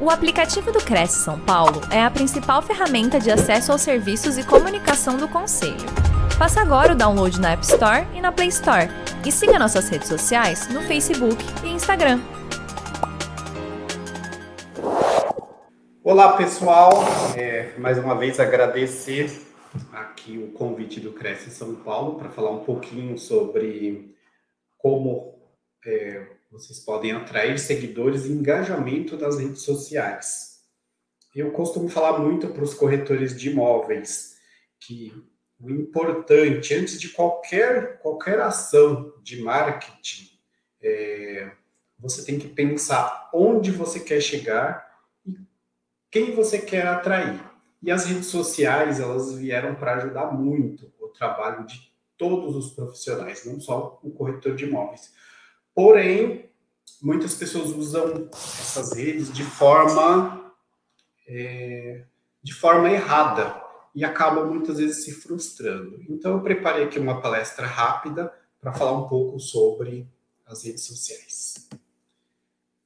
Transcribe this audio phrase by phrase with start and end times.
[0.00, 4.46] O aplicativo do Cresce São Paulo é a principal ferramenta de acesso aos serviços e
[4.46, 5.74] comunicação do Conselho.
[6.38, 8.86] Faça agora o download na App Store e na Play Store.
[9.26, 12.20] E siga nossas redes sociais no Facebook e Instagram.
[16.04, 16.92] Olá, pessoal.
[17.36, 19.28] É, mais uma vez agradecer
[19.92, 24.14] aqui o convite do Cresce São Paulo para falar um pouquinho sobre
[24.78, 25.34] como
[25.84, 30.58] é, vocês podem atrair seguidores e engajamento das redes sociais.
[31.34, 34.36] Eu costumo falar muito para os corretores de imóveis
[34.80, 35.12] que
[35.60, 40.30] o importante, antes de qualquer, qualquer ação de marketing,
[40.80, 41.50] é,
[41.98, 44.88] você tem que pensar onde você quer chegar
[45.26, 45.36] e
[46.10, 47.40] quem você quer atrair.
[47.82, 53.44] E as redes sociais, elas vieram para ajudar muito o trabalho de todos os profissionais,
[53.44, 55.12] não só o corretor de imóveis.
[55.74, 56.47] Porém,
[57.02, 60.52] muitas pessoas usam essas redes de forma
[61.26, 62.04] é,
[62.42, 63.62] de forma errada
[63.94, 66.00] e acabam muitas vezes se frustrando.
[66.08, 70.08] Então, eu preparei aqui uma palestra rápida para falar um pouco sobre
[70.46, 71.68] as redes sociais.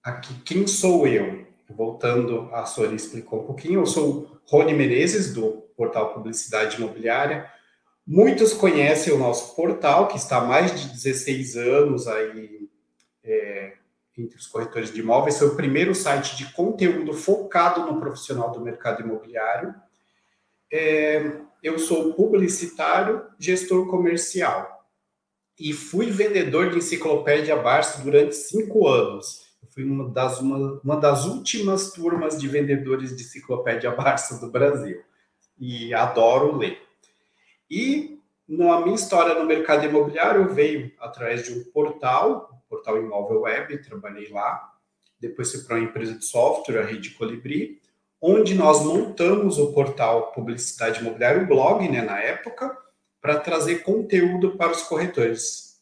[0.02, 1.46] Aqui, quem sou eu?
[1.70, 3.80] Voltando, a Sônia explicou um pouquinho.
[3.80, 7.50] Eu sou Rony Menezes, do portal Publicidade Imobiliária.
[8.06, 12.68] Muitos conhecem o nosso portal, que está há mais de 16 anos aí
[13.22, 13.74] é,
[14.16, 15.38] entre os corretores de imóveis.
[15.38, 19.74] Foi o primeiro site de conteúdo focado no profissional do mercado imobiliário.
[20.70, 24.72] É, eu sou publicitário, gestor comercial
[25.58, 29.52] e fui vendedor de enciclopédia Barça durante cinco anos.
[29.62, 34.50] Eu fui uma das, uma, uma das últimas turmas de vendedores de enciclopédia Barça do
[34.50, 35.02] Brasil
[35.58, 36.80] e adoro ler.
[37.70, 43.82] E na minha história no mercado imobiliário veio através de um portal, portal Imóvel Web,
[43.82, 44.72] trabalhei lá.
[45.20, 47.82] Depois fui para uma empresa de software, a Rede Colibri,
[48.18, 52.74] onde nós montamos o portal Publicidade Imobiliária, o blog, né, na época,
[53.20, 55.80] para trazer conteúdo para os corretores.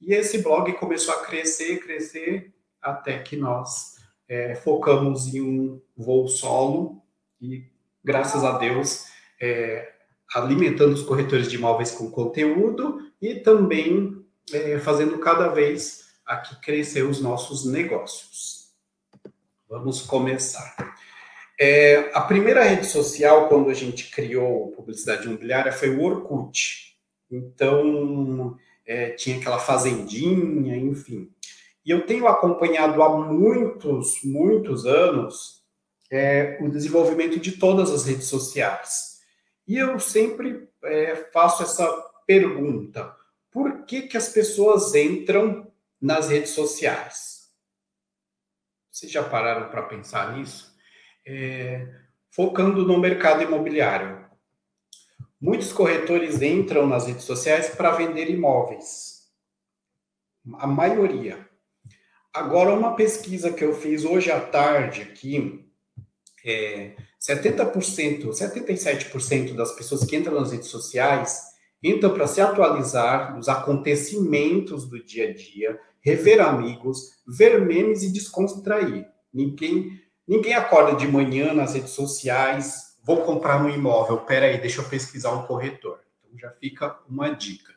[0.00, 3.98] E esse blog começou a crescer, crescer, até que nós
[4.28, 7.00] é, focamos em um voo solo
[7.40, 7.64] e,
[8.02, 9.06] graças a Deus,
[9.40, 9.92] é,
[10.34, 17.02] alimentando os corretores de imóveis com conteúdo e também é, fazendo cada vez aqui crescer
[17.02, 18.70] os nossos negócios.
[19.68, 20.74] Vamos começar.
[21.58, 26.96] É, a primeira rede social, quando a gente criou publicidade imobiliária, foi o Orkut.
[27.30, 28.56] Então,
[28.86, 31.30] é, tinha aquela fazendinha, enfim.
[31.84, 35.62] E eu tenho acompanhado há muitos, muitos anos
[36.10, 39.20] é, o desenvolvimento de todas as redes sociais.
[39.66, 41.90] E eu sempre é, faço essa
[42.26, 43.16] pergunta:
[43.50, 45.71] por que, que as pessoas entram
[46.02, 47.48] nas redes sociais.
[48.90, 50.74] Vocês já pararam para pensar nisso?
[51.24, 51.86] É,
[52.28, 54.26] focando no mercado imobiliário.
[55.40, 59.30] Muitos corretores entram nas redes sociais para vender imóveis.
[60.54, 61.48] A maioria.
[62.34, 65.70] Agora, uma pesquisa que eu fiz hoje à tarde aqui,
[66.44, 71.52] é, 70%, 77% das pessoas que entram nas redes sociais
[71.82, 78.12] entram para se atualizar dos acontecimentos do dia a dia, rever amigos, ver memes e
[78.12, 79.08] descontrair.
[79.32, 84.88] Ninguém, ninguém acorda de manhã nas redes sociais, vou comprar um imóvel, peraí, deixa eu
[84.88, 86.00] pesquisar um corretor.
[86.20, 87.72] Então já fica uma dica.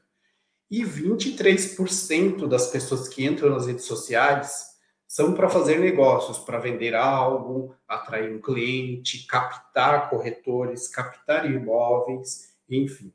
[0.69, 4.75] E 23% das pessoas que entram nas redes sociais
[5.07, 13.13] são para fazer negócios, para vender algo, atrair um cliente, captar corretores, captar imóveis, enfim.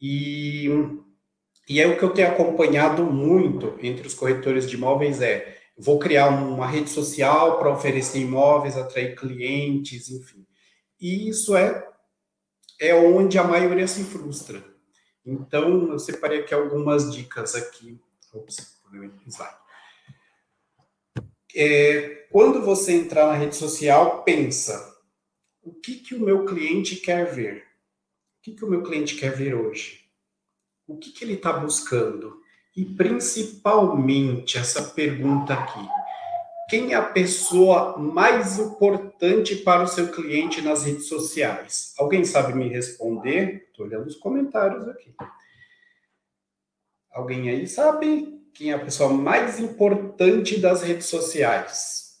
[0.00, 0.68] E
[1.70, 6.00] e é o que eu tenho acompanhado muito entre os corretores de imóveis é vou
[6.00, 10.44] criar uma rede social para oferecer imóveis, atrair clientes, enfim.
[11.00, 11.88] E isso é
[12.80, 14.64] é onde a maioria se frustra.
[15.24, 18.00] Então, eu separei aqui algumas dicas aqui.
[18.34, 18.80] Ops,
[19.28, 19.54] slide.
[21.54, 24.92] É, quando você entrar na rede social, pensa:
[25.62, 27.58] o que, que o meu cliente quer ver?
[27.58, 29.99] O que, que o meu cliente quer ver hoje?
[30.90, 32.40] O que, que ele está buscando?
[32.76, 35.88] E principalmente essa pergunta aqui:
[36.68, 41.94] quem é a pessoa mais importante para o seu cliente nas redes sociais?
[41.98, 43.68] Alguém sabe me responder?
[43.70, 45.14] Estou olhando os comentários aqui.
[47.10, 52.20] Alguém aí sabe quem é a pessoa mais importante das redes sociais?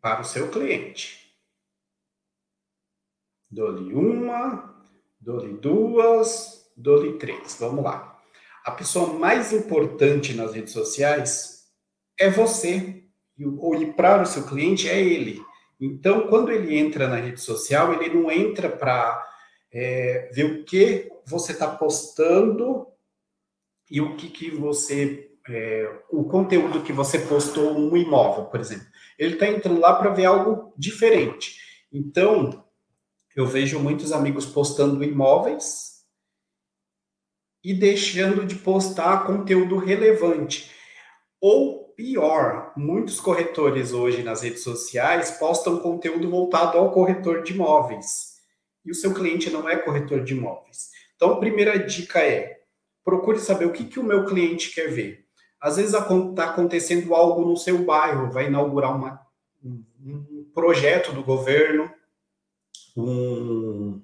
[0.00, 1.24] Para o seu cliente.
[3.48, 4.73] Dou-lhe uma,
[5.24, 7.56] Dou-lhe duas, dou-lhe três.
[7.58, 8.20] Vamos lá.
[8.62, 11.64] A pessoa mais importante nas redes sociais
[12.18, 13.04] é você
[13.38, 15.42] e para o seu cliente é ele.
[15.80, 19.26] Então, quando ele entra na rede social, ele não entra para
[19.72, 22.86] é, ver o que você está postando
[23.90, 25.30] e o que, que você.
[25.48, 28.86] É, o conteúdo que você postou no imóvel, por exemplo.
[29.18, 31.56] Ele está entrando lá para ver algo diferente.
[31.90, 32.62] Então,
[33.34, 35.94] eu vejo muitos amigos postando imóveis
[37.62, 40.70] e deixando de postar conteúdo relevante.
[41.40, 48.34] Ou pior, muitos corretores hoje nas redes sociais postam conteúdo voltado ao corretor de imóveis.
[48.84, 50.90] E o seu cliente não é corretor de imóveis.
[51.16, 52.60] Então, a primeira dica é:
[53.02, 55.24] procure saber o que, que o meu cliente quer ver.
[55.60, 59.20] Às vezes está acontecendo algo no seu bairro, vai inaugurar uma,
[59.64, 61.90] um, um projeto do governo,
[62.96, 64.00] um,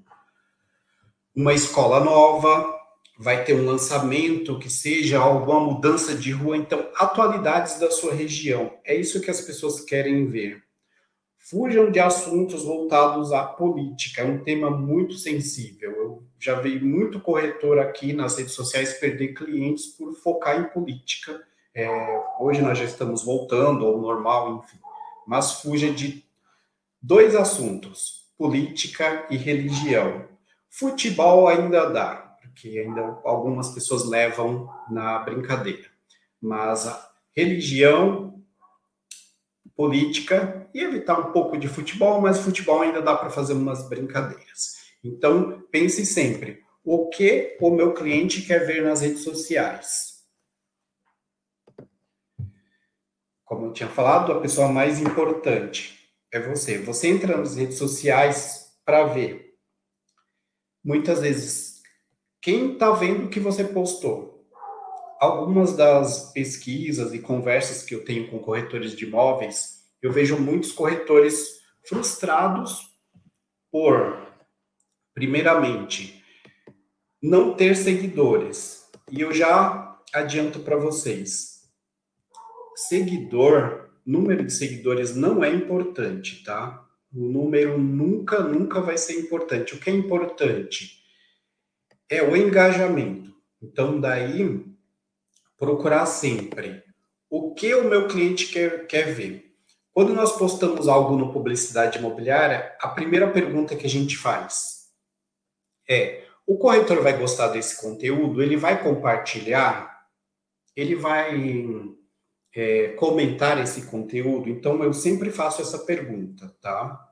[1.35, 2.79] uma escola nova,
[3.19, 8.73] vai ter um lançamento que seja alguma mudança de rua, então atualidades da sua região.
[8.85, 10.63] É isso que as pessoas querem ver.
[11.37, 15.91] Fujam de assuntos voltados à política, é um tema muito sensível.
[15.91, 21.43] Eu já vi muito corretor aqui nas redes sociais perder clientes por focar em política.
[21.75, 21.89] É,
[22.39, 24.79] hoje nós já estamos voltando ao normal, enfim.
[25.27, 26.25] Mas fuja de
[27.03, 30.27] dois assuntos: política e religião.
[30.71, 35.91] Futebol ainda dá, que ainda algumas pessoas levam na brincadeira.
[36.41, 38.43] Mas a religião,
[39.77, 44.77] política e evitar um pouco de futebol, mas futebol ainda dá para fazer umas brincadeiras.
[45.05, 50.25] Então, pense sempre: o que o meu cliente quer ver nas redes sociais?
[53.45, 56.00] Como eu tinha falado, a pessoa mais importante
[56.33, 56.79] é você.
[56.79, 59.55] Você entra nas redes sociais para ver.
[60.83, 61.81] Muitas vezes
[62.43, 64.49] quem está vendo o que você postou?
[65.21, 70.73] Algumas das pesquisas e conversas que eu tenho com corretores de imóveis, eu vejo muitos
[70.73, 72.89] corretores frustrados
[73.71, 74.27] por,
[75.13, 76.25] primeiramente,
[77.23, 78.89] não ter seguidores.
[79.11, 81.71] E eu já adianto para vocês:
[82.75, 86.87] seguidor, número de seguidores não é importante, tá?
[87.13, 89.75] O número nunca, nunca vai ser importante.
[89.75, 91.01] O que é importante?
[92.11, 93.33] é o engajamento.
[93.63, 94.67] Então, daí,
[95.57, 96.83] procurar sempre
[97.31, 99.55] o que o meu cliente quer, quer ver.
[99.93, 104.89] Quando nós postamos algo no publicidade imobiliária, a primeira pergunta que a gente faz
[105.89, 108.43] é: o corretor vai gostar desse conteúdo?
[108.43, 110.09] Ele vai compartilhar?
[110.75, 112.00] Ele vai
[112.55, 114.49] é, comentar esse conteúdo?
[114.49, 117.09] Então, eu sempre faço essa pergunta, tá?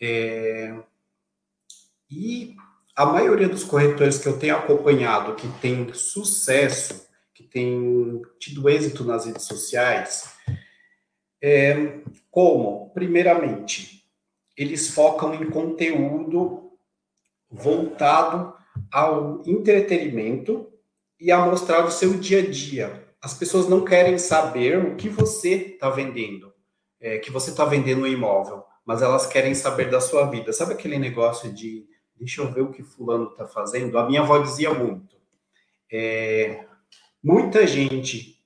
[0.00, 0.74] É,
[2.10, 2.54] e
[2.96, 9.04] a maioria dos corretores que eu tenho acompanhado, que tem sucesso, que tem tido êxito
[9.04, 10.34] nas redes sociais,
[11.40, 14.04] é, como, primeiramente,
[14.56, 16.72] eles focam em conteúdo
[17.48, 18.54] voltado
[18.92, 20.72] ao entretenimento
[21.20, 23.07] e a mostrar o seu dia a dia.
[23.20, 26.52] As pessoas não querem saber o que você está vendendo,
[27.00, 30.52] é, que você está vendendo um imóvel, mas elas querem saber da sua vida.
[30.52, 31.86] Sabe aquele negócio de
[32.16, 33.98] deixa eu ver o que fulano está fazendo.
[33.98, 35.16] A minha avó dizia muito.
[35.90, 36.64] É,
[37.22, 38.42] muita gente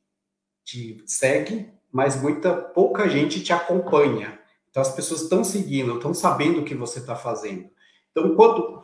[0.64, 4.38] te segue, mas muita pouca gente te acompanha.
[4.70, 7.68] Então as pessoas estão seguindo, estão sabendo o que você está fazendo.
[8.10, 8.82] Então quando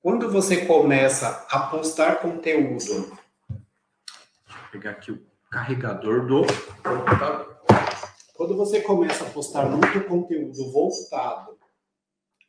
[0.00, 3.18] quando você começa a postar conteúdo,
[4.70, 6.42] pegar aqui o carregador do
[8.34, 11.58] quando você começa a postar muito conteúdo voltado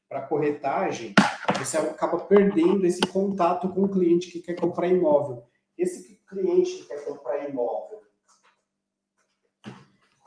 [0.07, 1.15] para corretagem,
[1.57, 5.43] você acaba perdendo esse contato com o cliente que quer comprar imóvel.
[5.75, 8.03] Esse cliente que quer comprar imóvel,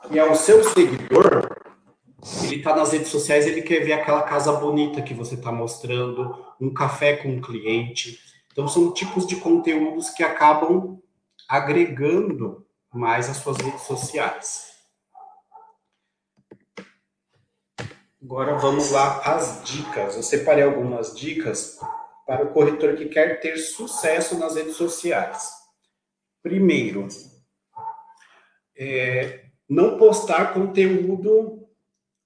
[0.09, 1.49] que é o seu seguidor,
[2.43, 6.45] ele está nas redes sociais, ele quer ver aquela casa bonita que você está mostrando,
[6.59, 8.19] um café com o um cliente.
[8.51, 11.01] Então, são tipos de conteúdos que acabam
[11.49, 14.73] agregando mais as suas redes sociais.
[18.21, 20.15] Agora vamos lá às dicas.
[20.15, 21.77] Eu separei algumas dicas
[22.25, 25.51] para o corretor que quer ter sucesso nas redes sociais.
[26.41, 27.07] Primeiro,
[28.77, 31.67] é, não postar conteúdo,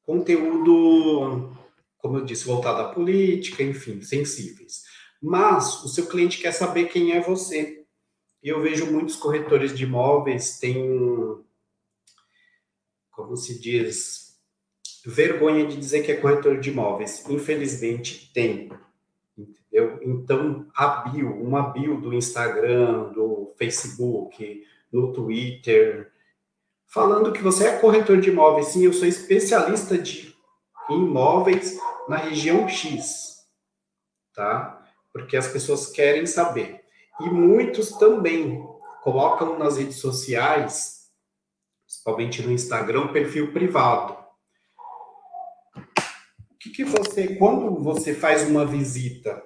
[0.04, 1.52] conteúdo,
[1.98, 4.84] como eu disse, voltado à política, enfim, sensíveis.
[5.22, 7.87] Mas o seu cliente quer saber quem é você.
[8.48, 11.44] Eu vejo muitos corretores de imóveis têm,
[13.12, 14.40] como se diz,
[15.06, 17.28] vergonha de dizer que é corretor de imóveis.
[17.30, 18.72] Infelizmente, tem.
[19.38, 20.00] Entendeu?
[20.02, 26.10] Então, a bio, uma bio do Instagram, do Facebook, no Twitter,
[26.86, 28.68] falando que você é corretor de imóveis.
[28.68, 30.34] Sim, eu sou especialista de
[30.90, 31.78] imóveis
[32.08, 33.46] na região X,
[34.34, 34.88] tá?
[35.12, 36.87] Porque as pessoas querem saber.
[37.20, 38.64] E muitos também
[39.02, 41.08] colocam nas redes sociais,
[41.86, 44.18] principalmente no Instagram, perfil privado.
[45.76, 49.42] O que, que você, quando você faz uma visita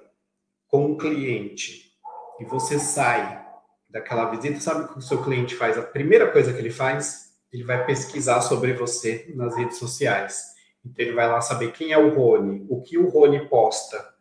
[0.66, 1.92] com um cliente
[2.40, 3.42] e você sai
[3.88, 5.78] daquela visita, sabe o que o seu cliente faz?
[5.78, 10.52] A primeira coisa que ele faz, ele vai pesquisar sobre você nas redes sociais.
[10.84, 14.11] Então ele vai lá saber quem é o Rony, o que o Rony posta.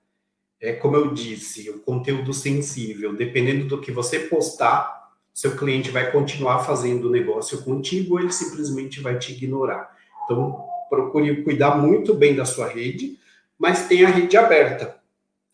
[0.61, 6.11] É como eu disse, o conteúdo sensível, dependendo do que você postar, seu cliente vai
[6.11, 9.97] continuar fazendo o negócio contigo ou ele simplesmente vai te ignorar.
[10.23, 13.17] Então, procure cuidar muito bem da sua rede,
[13.57, 15.01] mas tenha a rede aberta.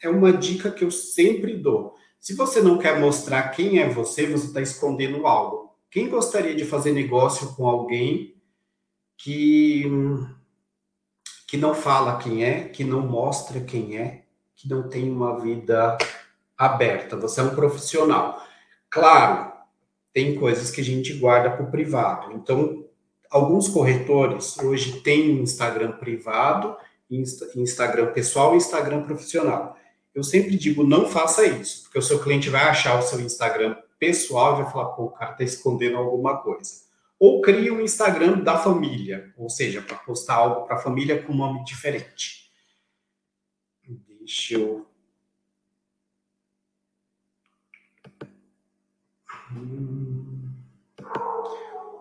[0.01, 1.95] É uma dica que eu sempre dou.
[2.19, 5.73] Se você não quer mostrar quem é você, você está escondendo algo.
[5.89, 8.35] Quem gostaria de fazer negócio com alguém
[9.17, 9.85] que
[11.47, 14.25] que não fala quem é, que não mostra quem é,
[14.57, 15.97] que não tem uma vida
[16.57, 17.15] aberta?
[17.15, 18.43] Você é um profissional.
[18.89, 19.53] Claro,
[20.11, 22.33] tem coisas que a gente guarda para o privado.
[22.33, 22.83] Então,
[23.29, 26.75] alguns corretores hoje têm Instagram privado,
[27.55, 29.77] Instagram pessoal e Instagram profissional.
[30.13, 33.77] Eu sempre digo, não faça isso, porque o seu cliente vai achar o seu Instagram
[33.99, 36.87] pessoal e vai falar, pô, o cara está escondendo alguma coisa.
[37.19, 41.33] Ou cria um Instagram da família, ou seja, para postar algo para a família com
[41.33, 42.46] nome diferente.
[44.27, 44.85] Deixa eu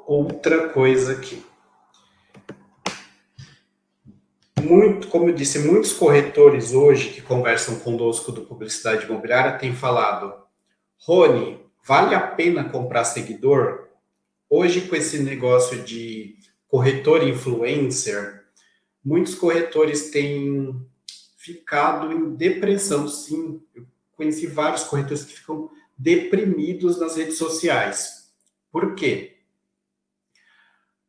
[0.04, 1.40] outra coisa aqui.
[4.60, 10.34] Muito, como eu disse, muitos corretores hoje que conversam conosco do Publicidade Imobiliária têm falado,
[10.98, 13.86] Rony, vale a pena comprar seguidor?
[14.50, 16.34] Hoje, com esse negócio de
[16.66, 18.42] corretor influencer,
[19.04, 20.84] muitos corretores têm
[21.46, 23.62] ficado em depressão, sim.
[23.74, 23.86] Eu
[24.16, 28.32] conheci vários corretores que ficam deprimidos nas redes sociais.
[28.72, 29.36] Por quê?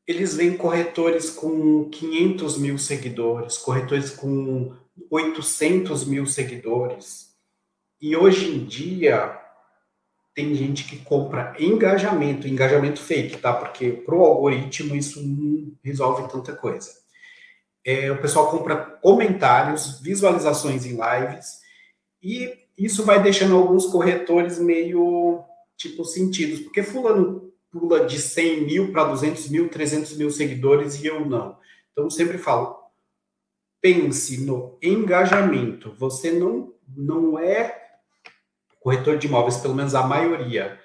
[0.05, 4.73] Eles veem corretores com 500 mil seguidores, corretores com
[5.09, 7.35] 800 mil seguidores.
[7.99, 9.37] E hoje em dia,
[10.33, 13.51] tem gente que compra engajamento, engajamento fake, tá?
[13.51, 17.06] Porque para o algoritmo isso não resolve tanta coisa.
[17.87, 21.61] É, o pessoal compra comentários, visualizações em lives
[22.21, 25.41] e isso vai deixando alguns corretores meio,
[25.77, 31.07] tipo, sentidos, porque fulano pula de 100 mil para 200 mil, 300 mil seguidores e
[31.07, 31.57] eu não.
[31.93, 32.77] Então, sempre falo,
[33.79, 35.95] pense no engajamento.
[35.97, 37.87] Você não, não é
[38.81, 40.77] corretor de imóveis, pelo menos a maioria,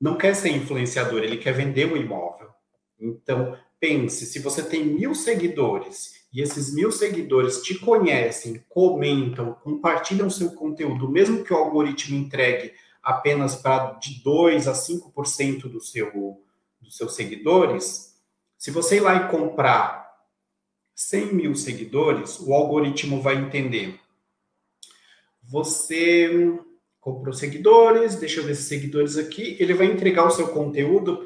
[0.00, 2.48] não quer ser influenciador, ele quer vender o imóvel.
[2.96, 10.28] Então, pense, se você tem mil seguidores e esses mil seguidores te conhecem, comentam, compartilham
[10.28, 16.42] seu conteúdo, mesmo que o algoritmo entregue apenas para de 2 a 5% do seu,
[16.80, 18.20] dos seus seguidores,
[18.58, 20.12] se você ir lá e comprar
[20.96, 24.00] 100 mil seguidores, o algoritmo vai entender.
[25.40, 26.58] Você
[26.98, 31.22] comprou seguidores, deixa eu ver esses seguidores aqui, ele vai entregar o seu conteúdo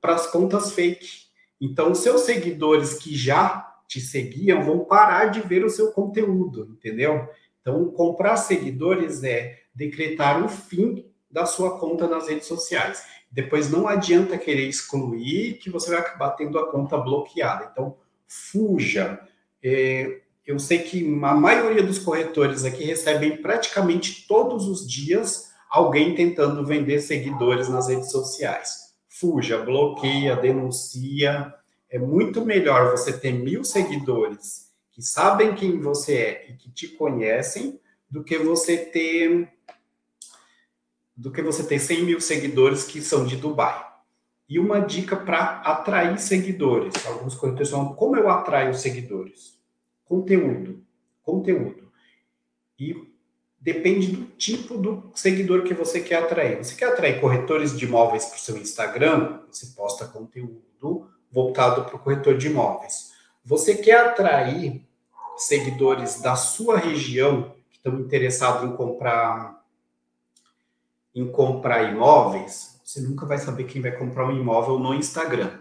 [0.00, 1.28] para as contas fake.
[1.60, 7.28] Então, seus seguidores que já te seguiam vão parar de ver o seu conteúdo, entendeu?
[7.60, 13.04] Então, comprar seguidores é decretar o fim da sua conta nas redes sociais.
[13.32, 17.68] Depois não adianta querer excluir, que você vai acabar tendo a conta bloqueada.
[17.72, 17.96] Então,
[18.28, 19.20] fuja.
[19.60, 26.14] É, eu sei que a maioria dos corretores aqui recebem praticamente todos os dias alguém
[26.14, 28.94] tentando vender seguidores nas redes sociais.
[29.08, 31.52] Fuja, bloqueia, denuncia
[31.90, 36.88] é muito melhor você ter mil seguidores que sabem quem você é e que te
[36.88, 39.52] conhecem do que você ter
[41.16, 43.86] do que você ter 100 mil seguidores que são de Dubai.
[44.48, 46.94] E uma dica para atrair seguidores.
[47.04, 49.60] Alguns corretores falam, como eu atraio seguidores?
[50.06, 50.82] Conteúdo.
[51.22, 51.92] Conteúdo.
[52.78, 52.96] E
[53.60, 56.56] depende do tipo do seguidor que você quer atrair.
[56.56, 59.40] Você quer atrair corretores de imóveis para o seu Instagram?
[59.50, 63.12] Você posta conteúdo voltado para o corretor de imóveis.
[63.44, 64.84] Você quer atrair
[65.36, 69.58] seguidores da sua região que estão interessados em comprar
[71.14, 75.58] em comprar imóveis, você nunca vai saber quem vai comprar um imóvel no Instagram.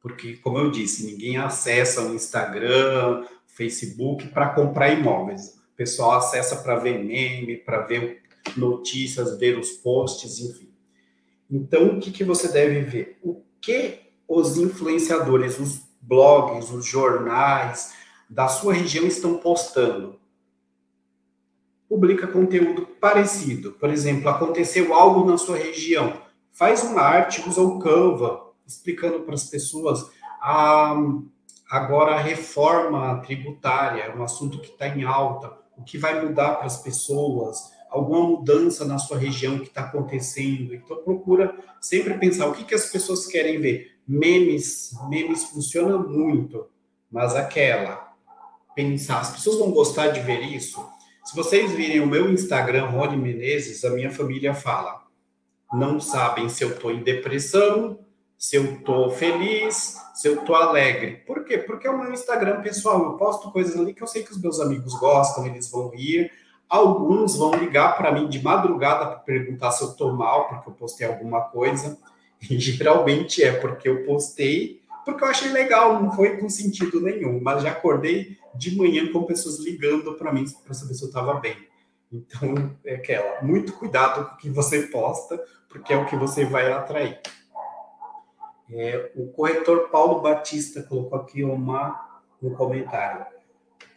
[0.00, 5.58] Porque, como eu disse, ninguém acessa o Instagram, Facebook para comprar imóveis.
[5.72, 8.22] O pessoal acessa para ver meme, para ver
[8.56, 10.70] notícias, ver os posts, enfim.
[11.50, 13.18] Então, o que, que você deve ver?
[13.22, 17.92] O que os influenciadores, os blogs, os jornais
[18.28, 20.20] da sua região estão postando?
[21.88, 23.72] Publica conteúdo parecido.
[23.72, 26.22] Por exemplo, aconteceu algo na sua região.
[26.52, 30.08] Faz uma arte, usa o Canva, explicando para as pessoas
[30.40, 30.94] a,
[31.68, 36.54] agora a reforma tributária, é um assunto que está em alta, o que vai mudar
[36.54, 40.72] para as pessoas, alguma mudança na sua região que está acontecendo.
[40.72, 43.99] Então, procura sempre pensar o que, que as pessoas querem ver.
[44.12, 46.66] Memes, memes funcionam muito,
[47.08, 48.12] mas aquela,
[48.74, 50.84] pensar, as pessoas vão gostar de ver isso?
[51.24, 55.04] Se vocês virem o meu Instagram, Rony Menezes, a minha família fala,
[55.72, 58.00] não sabem se eu estou em depressão,
[58.36, 61.22] se eu estou feliz, se eu estou alegre.
[61.26, 61.58] Por quê?
[61.58, 64.40] Porque é o meu Instagram pessoal, eu posto coisas ali que eu sei que os
[64.42, 66.32] meus amigos gostam, eles vão rir,
[66.70, 70.72] Alguns vão ligar para mim de madrugada para perguntar se eu estou mal, porque eu
[70.72, 71.98] postei alguma coisa.
[72.58, 77.40] Geralmente é porque eu postei, porque eu achei legal, não foi com sentido nenhum.
[77.42, 81.34] Mas já acordei de manhã com pessoas ligando para mim para saber se eu estava
[81.34, 81.56] bem.
[82.12, 86.44] Então, é aquela, muito cuidado com o que você posta, porque é o que você
[86.44, 87.20] vai atrair.
[88.72, 93.26] É, o corretor Paulo Batista colocou aqui uma, um comentário.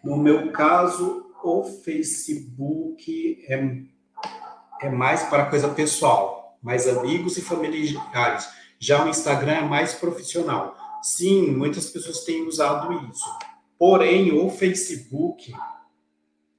[0.03, 8.47] No meu caso, o Facebook é, é mais para coisa pessoal, mais amigos e familiares.
[8.79, 10.75] Já o Instagram é mais profissional.
[11.01, 13.29] Sim, muitas pessoas têm usado isso.
[13.77, 15.53] Porém, o Facebook,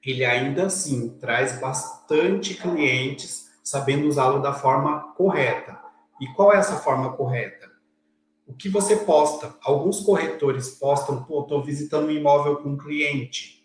[0.05, 5.81] ele ainda assim traz bastante clientes sabendo usá-lo da forma correta.
[6.21, 7.73] E qual é essa forma correta?
[8.47, 9.57] O que você posta?
[9.65, 13.65] Alguns corretores postam, pô, estou visitando um imóvel com um cliente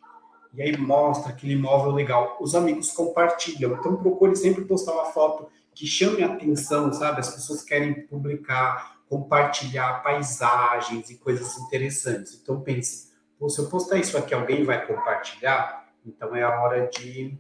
[0.54, 2.38] e aí mostra aquele imóvel legal.
[2.40, 3.74] Os amigos compartilham.
[3.74, 5.48] Então procure sempre postar uma foto
[5.80, 7.22] que chame a atenção, sabe?
[7.22, 12.38] As pessoas querem publicar, compartilhar paisagens e coisas interessantes.
[12.44, 13.14] Então pense,
[13.48, 15.90] se eu postar isso aqui, alguém vai compartilhar?
[16.06, 17.34] Então é a hora de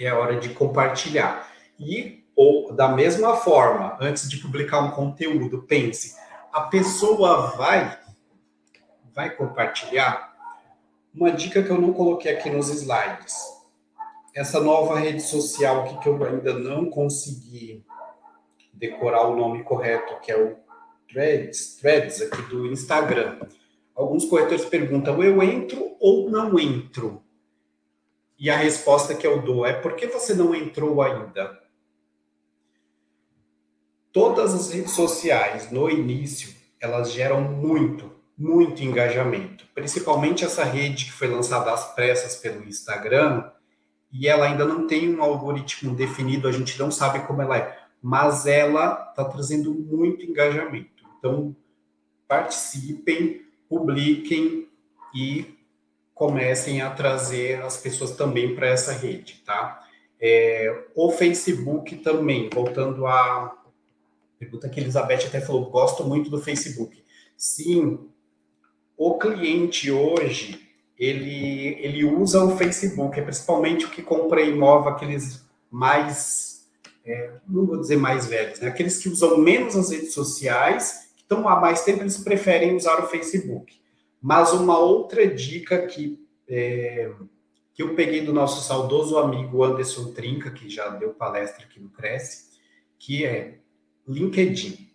[0.00, 1.46] é a hora de compartilhar.
[1.78, 6.16] E ou da mesma forma, antes de publicar um conteúdo, pense,
[6.50, 7.98] a pessoa vai
[9.14, 10.34] vai compartilhar
[11.12, 13.55] uma dica que eu não coloquei aqui nos slides.
[14.36, 17.82] Essa nova rede social aqui que eu ainda não consegui
[18.70, 20.58] decorar o nome correto, que é o
[21.10, 23.38] Threads, Threads aqui do Instagram.
[23.94, 27.22] Alguns corretores perguntam: eu entro ou não entro?
[28.38, 31.58] E a resposta que eu dou é: por que você não entrou ainda?
[34.12, 41.12] Todas as redes sociais, no início, elas geram muito, muito engajamento, principalmente essa rede que
[41.12, 43.50] foi lançada às pressas pelo Instagram,
[44.18, 47.78] e ela ainda não tem um algoritmo definido, a gente não sabe como ela é,
[48.02, 51.04] mas ela está trazendo muito engajamento.
[51.18, 51.54] Então,
[52.26, 54.68] participem, publiquem
[55.14, 55.54] e
[56.14, 59.86] comecem a trazer as pessoas também para essa rede, tá?
[60.18, 63.54] É, o Facebook também, voltando à
[64.38, 67.04] pergunta que a Elizabeth até falou, gosto muito do Facebook.
[67.36, 68.08] Sim,
[68.96, 70.65] o cliente hoje,
[70.98, 76.68] ele, ele usa o Facebook, é principalmente o que compra imóvel, aqueles mais,
[77.04, 78.68] é, não vou dizer mais velhos, né?
[78.68, 82.98] aqueles que usam menos as redes sociais, que estão há mais tempo, eles preferem usar
[83.00, 83.78] o Facebook.
[84.22, 87.12] Mas uma outra dica que, é,
[87.74, 91.90] que eu peguei do nosso saudoso amigo Anderson Trinca, que já deu palestra aqui no
[91.90, 92.46] Cresce,
[92.98, 93.58] que é
[94.08, 94.88] LinkedIn.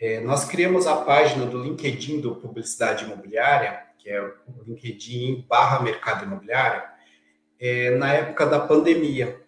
[0.00, 4.32] É, nós criamos a página do LinkedIn do Publicidade Imobiliária, que é o
[4.66, 6.82] LinkedIn barra Mercado Imobiliário,
[7.60, 9.38] é, na época da pandemia.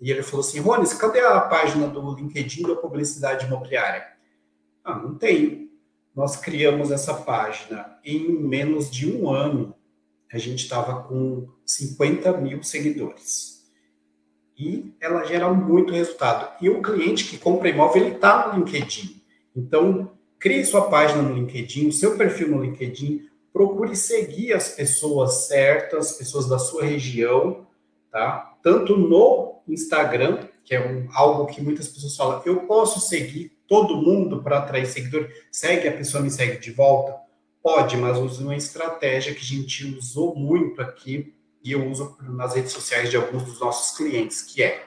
[0.00, 4.04] E ele falou assim, Rones, cadê a página do LinkedIn da Publicidade Imobiliária?
[4.82, 5.70] Ah, não tem.
[6.16, 9.72] Nós criamos essa página em menos de um ano.
[10.32, 13.70] A gente estava com 50 mil seguidores.
[14.58, 16.56] E ela gera muito resultado.
[16.60, 19.22] E o cliente que compra imóvel, ele está no LinkedIn.
[19.54, 20.10] Então,
[20.40, 26.48] crie sua página no LinkedIn, seu perfil no LinkedIn, procure seguir as pessoas certas, pessoas
[26.48, 27.66] da sua região,
[28.10, 28.56] tá?
[28.62, 33.96] Tanto no Instagram, que é um, algo que muitas pessoas falam, eu posso seguir todo
[33.96, 37.20] mundo para atrair seguidor, segue, a pessoa me segue de volta?
[37.62, 42.54] Pode, mas use uma estratégia que a gente usou muito aqui e eu uso nas
[42.54, 44.84] redes sociais de alguns dos nossos clientes, que é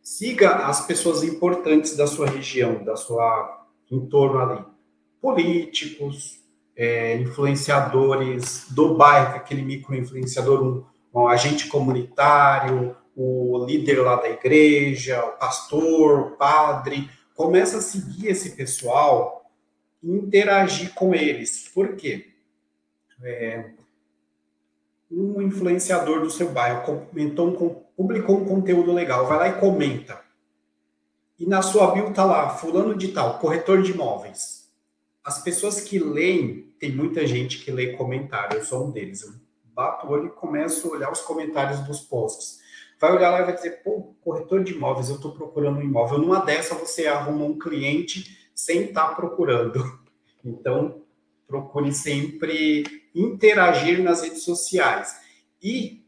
[0.00, 4.64] siga as pessoas importantes da sua região, da sua em torno ali.
[5.20, 6.41] Políticos,
[6.82, 15.24] é, influenciadores do bairro, aquele micro-influenciador, um, um, agente comunitário, o líder lá da igreja,
[15.24, 17.08] o pastor, o padre.
[17.36, 19.48] Começa a seguir esse pessoal
[20.02, 21.70] interagir com eles.
[21.72, 22.32] Por quê?
[23.22, 23.70] É,
[25.08, 30.20] um influenciador do seu bairro comentou publicou um conteúdo legal, vai lá e comenta.
[31.38, 34.68] E na sua bio tá lá, fulano de tal, corretor de imóveis.
[35.22, 39.22] As pessoas que leem, tem muita gente que lê comentário, eu sou um deles.
[39.22, 39.34] Eu
[39.72, 42.58] bato o olho e começo a olhar os comentários dos posts.
[43.00, 46.18] Vai olhar lá e vai dizer, pô, corretor de imóveis, eu estou procurando um imóvel.
[46.18, 49.80] Numa dessa, você arruma um cliente sem estar tá procurando.
[50.44, 51.02] Então,
[51.46, 55.14] procure sempre interagir nas redes sociais.
[55.62, 56.04] E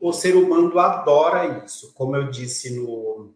[0.00, 1.92] o ser humano adora isso.
[1.92, 3.28] Como eu disse no,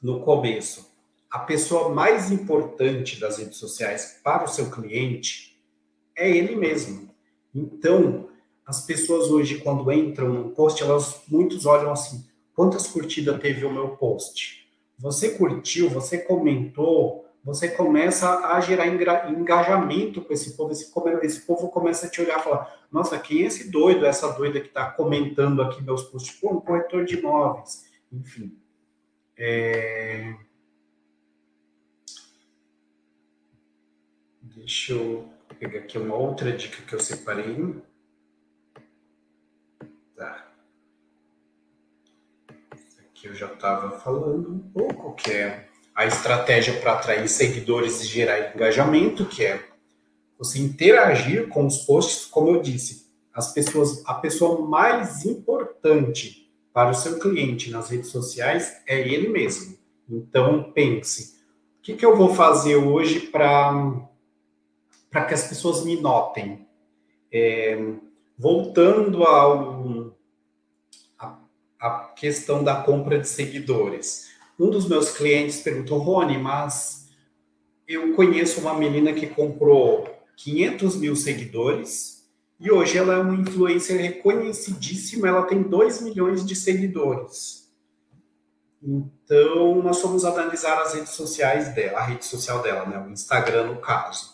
[0.00, 0.88] no começo,
[1.28, 5.53] a pessoa mais importante das redes sociais para o seu cliente
[6.16, 7.08] é ele mesmo.
[7.54, 8.28] Então,
[8.66, 12.24] as pessoas hoje, quando entram no post, elas muitos olham assim:
[12.54, 14.66] quantas curtidas teve o meu post?
[14.98, 20.72] Você curtiu, você comentou, você começa a gerar engajamento com esse povo.
[20.72, 20.90] Esse,
[21.22, 24.60] esse povo começa a te olhar e falar: nossa, quem é esse doido, essa doida
[24.60, 26.34] que está comentando aqui meus posts?
[26.40, 27.84] Pô, um corretor de imóveis.
[28.10, 28.56] Enfim.
[29.36, 30.36] É...
[34.40, 37.74] Deixa eu pegar aqui uma outra dica que eu separei.
[40.16, 40.48] Tá.
[42.98, 48.06] Aqui eu já estava falando um pouco, que é a estratégia para atrair seguidores e
[48.06, 49.64] gerar engajamento, que é
[50.38, 56.90] você interagir com os posts, como eu disse, as pessoas, a pessoa mais importante para
[56.90, 59.78] o seu cliente nas redes sociais é ele mesmo.
[60.08, 61.38] Então pense,
[61.78, 64.08] o que, que eu vou fazer hoje para
[65.14, 66.66] para que as pessoas me notem?
[67.32, 67.78] É,
[68.36, 70.12] voltando ao
[71.18, 71.38] a,
[71.80, 77.08] a questão da compra de seguidores um dos meus clientes perguntou, Rony, mas
[77.88, 82.28] eu conheço uma menina que comprou 500 mil seguidores
[82.60, 87.64] e hoje ela é uma influencer reconhecidíssima, ela tem 2 milhões de seguidores.
[88.80, 93.72] Então, nós fomos analisar as redes sociais dela, a rede social dela, né, o Instagram
[93.72, 94.33] no caso.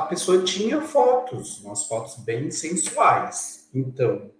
[0.00, 3.68] A pessoa tinha fotos, umas fotos bem sensuais.
[3.74, 4.30] Então,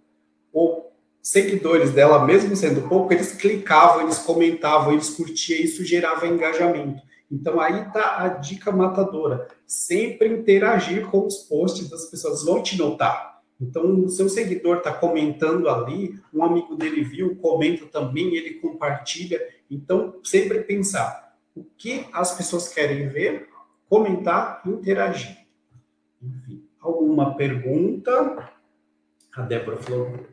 [0.53, 0.91] o
[1.23, 7.03] seguidores dela, mesmo sendo pouco, eles clicavam, eles comentavam, eles curtiam, isso gerava engajamento.
[7.31, 9.47] Então aí tá a dica matadora.
[9.67, 13.41] Sempre interagir com os posts das pessoas, vão te notar.
[13.61, 19.39] Então, o seu seguidor está comentando ali, um amigo dele viu, comenta também, ele compartilha.
[19.71, 23.49] Então, sempre pensar o que as pessoas querem ver,
[23.87, 25.37] comentar, interagir.
[26.23, 28.51] Enfim, alguma pergunta?
[29.35, 30.27] A Débora falou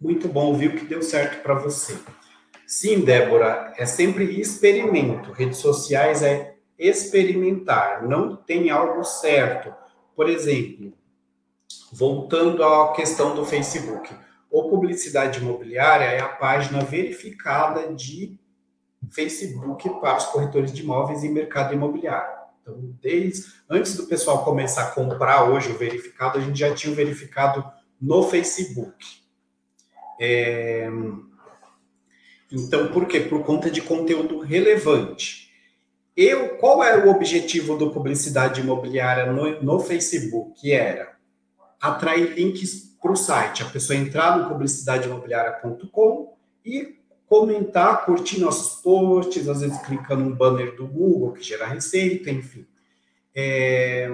[0.00, 1.96] muito bom ouvir que deu certo para você.
[2.66, 5.30] Sim, Débora, é sempre experimento.
[5.30, 9.72] Redes sociais é experimentar, não tem algo certo.
[10.16, 10.92] Por exemplo,
[11.92, 14.12] voltando à questão do Facebook,
[14.50, 18.38] o publicidade imobiliária é a página verificada de
[19.10, 22.41] Facebook para os corretores de imóveis e mercado imobiliário.
[22.62, 26.92] Então, desde antes do pessoal começar a comprar hoje o verificado, a gente já tinha
[26.92, 27.64] o verificado
[28.00, 29.04] no Facebook.
[30.20, 30.88] É...
[32.50, 33.20] Então, por quê?
[33.20, 35.50] Por conta de conteúdo relevante.
[36.16, 40.70] Eu, qual era o objetivo do publicidade imobiliária no, no Facebook?
[40.70, 41.16] Era
[41.80, 47.01] atrair links para o site, a pessoa entrar no publicidadeimobiliária.com e
[47.32, 52.66] comentar, curtir nossos posts, às vezes clicando no banner do Google que gera receita, enfim.
[53.34, 54.06] É...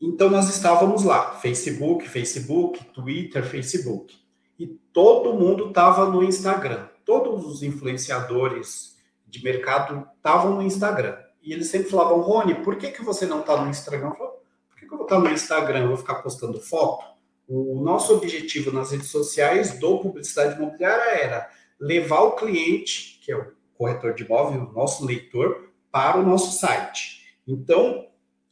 [0.00, 4.18] Então nós estávamos lá, Facebook, Facebook, Twitter, Facebook.
[4.58, 6.88] E todo mundo estava no Instagram.
[7.04, 11.16] Todos os influenciadores de mercado estavam no Instagram.
[11.40, 14.08] E eles sempre falavam, Rony, por que, que você não está no Instagram?
[14.08, 14.32] Eu falei,
[14.68, 15.82] por que, que eu vou estar no Instagram?
[15.82, 17.04] Eu vou ficar postando foto?
[17.52, 23.36] O nosso objetivo nas redes sociais do Publicidade Imobiliária era levar o cliente, que é
[23.36, 27.34] o corretor de imóvel, o nosso leitor, para o nosso site.
[27.48, 28.06] Então,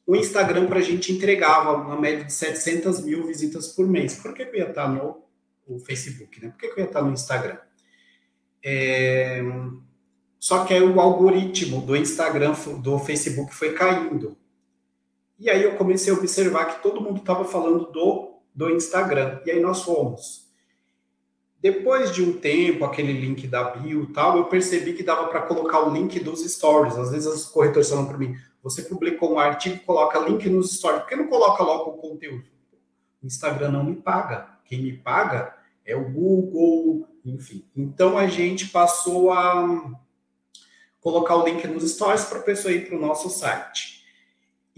[0.04, 4.16] o Instagram para a gente entregava uma média de 700 mil visitas por mês.
[4.16, 5.22] Por que eu ia estar no
[5.87, 6.42] Facebook?
[6.42, 6.48] Né?
[6.48, 7.58] Por que eu ia estar no Instagram?
[8.64, 9.40] É...
[10.40, 14.37] Só que aí o algoritmo do Instagram, do Facebook foi caindo.
[15.38, 19.40] E aí eu comecei a observar que todo mundo estava falando do, do Instagram.
[19.47, 20.49] E aí nós fomos.
[21.61, 25.42] Depois de um tempo, aquele link da bio e tal, eu percebi que dava para
[25.42, 26.99] colocar o link dos stories.
[26.99, 31.03] Às vezes os corretores falam para mim, você publicou um artigo, coloca link nos stories.
[31.03, 32.44] Por que não coloca logo o conteúdo?
[33.23, 34.49] O Instagram não me paga.
[34.64, 35.55] Quem me paga
[35.87, 37.64] é o Google, enfim.
[37.77, 39.92] Então a gente passou a
[41.01, 43.97] colocar o link nos stories para a pessoa ir para o nosso site.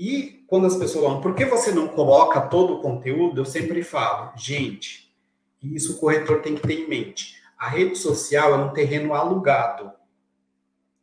[0.00, 3.38] E quando as pessoas falam, por que você não coloca todo o conteúdo?
[3.38, 5.14] Eu sempre falo, gente,
[5.62, 7.34] isso o corretor tem que ter em mente.
[7.58, 9.92] A rede social é um terreno alugado.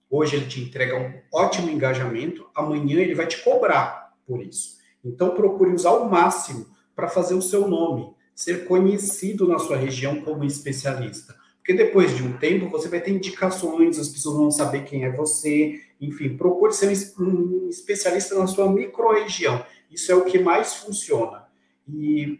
[0.09, 4.77] Hoje ele te entrega um ótimo engajamento, amanhã ele vai te cobrar por isso.
[5.05, 10.21] Então procure usar o máximo para fazer o seu nome, ser conhecido na sua região
[10.21, 11.35] como especialista.
[11.57, 15.11] Porque depois de um tempo você vai ter indicações, as pessoas vão saber quem é
[15.11, 16.87] você, enfim, procure ser
[17.19, 19.65] um especialista na sua microrregião.
[19.89, 21.45] Isso é o que mais funciona.
[21.87, 22.39] E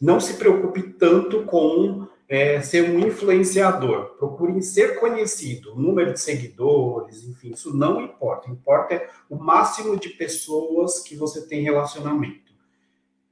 [0.00, 4.16] não se preocupe tanto com é, ser um influenciador.
[4.16, 8.50] Procure ser conhecido, número de seguidores, enfim, isso não importa.
[8.50, 12.52] Importa é o máximo de pessoas que você tem relacionamento.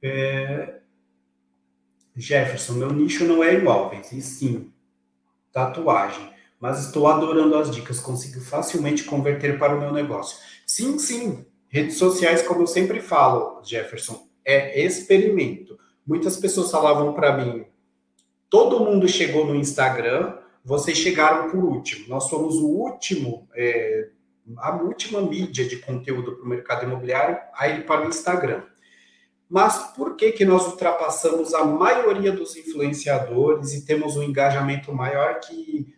[0.01, 0.79] É...
[2.15, 4.73] Jefferson, meu nicho não é imóveis, e sim
[5.51, 10.37] tatuagem, mas estou adorando as dicas, consigo facilmente converter para o meu negócio.
[10.65, 15.77] Sim, sim, redes sociais, como eu sempre falo, Jefferson, é experimento.
[16.05, 17.65] Muitas pessoas falavam para mim,
[18.49, 22.07] todo mundo chegou no Instagram, vocês chegaram por último.
[22.09, 24.09] Nós somos o último, é,
[24.57, 28.63] a última mídia de conteúdo para o mercado imobiliário, aí para o Instagram.
[29.49, 35.39] Mas por que, que nós ultrapassamos a maioria dos influenciadores e temos um engajamento maior
[35.39, 35.95] que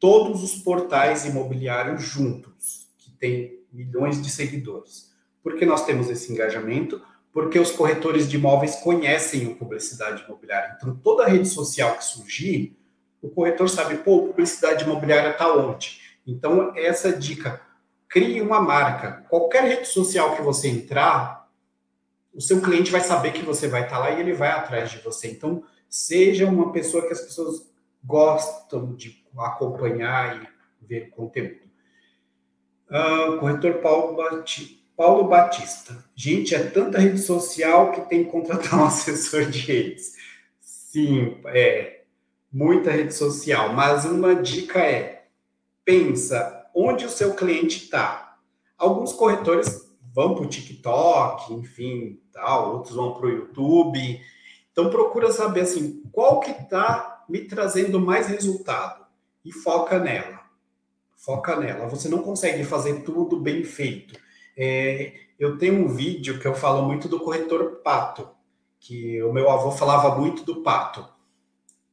[0.00, 5.12] todos os portais imobiliários juntos, que tem milhões de seguidores?
[5.42, 7.00] Porque nós temos esse engajamento,
[7.32, 10.74] porque os corretores de imóveis conhecem o publicidade imobiliária.
[10.76, 12.76] Então, toda rede social que surgir,
[13.22, 16.00] o corretor sabe, pô, publicidade imobiliária está onde?
[16.26, 17.60] Então, essa dica,
[18.08, 19.24] crie uma marca.
[19.28, 21.48] Qualquer rede social que você entrar,
[22.34, 24.98] o seu cliente vai saber que você vai estar lá e ele vai atrás de
[24.98, 25.28] você.
[25.30, 27.70] Então, seja uma pessoa que as pessoas
[28.02, 31.60] gostam de acompanhar e ver conteúdo.
[32.88, 36.04] Uh, corretor Paulo, Bati, Paulo Batista.
[36.14, 40.16] Gente, é tanta rede social que tem que contratar um assessor de redes.
[40.60, 42.02] Sim, é
[42.52, 45.26] muita rede social, mas uma dica é:
[45.84, 48.38] pensa onde o seu cliente está.
[48.76, 54.20] Alguns corretores vão para o TikTok, enfim, tal, outros vão para o YouTube.
[54.72, 58.99] Então procura saber assim, qual que está me trazendo mais resultado
[59.44, 60.40] e foca nela.
[61.16, 61.88] Foca nela.
[61.88, 64.18] Você não consegue fazer tudo bem feito.
[64.56, 68.28] É, eu tenho um vídeo que eu falo muito do corretor pato,
[68.78, 71.06] que o meu avô falava muito do pato.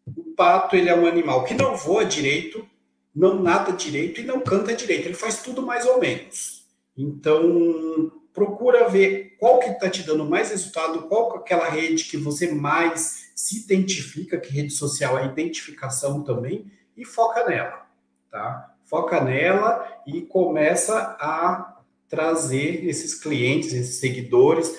[0.05, 2.67] O pato ele é um animal que não voa direito,
[3.13, 5.07] não nada direito e não canta direito.
[5.07, 6.65] Ele faz tudo mais ou menos.
[6.97, 12.17] Então, procura ver qual que está te dando mais resultado, qual é aquela rede que
[12.17, 17.85] você mais se identifica, que rede social é identificação também, e foca nela,
[18.31, 18.75] tá?
[18.85, 24.77] Foca nela e começa a trazer esses clientes, esses seguidores.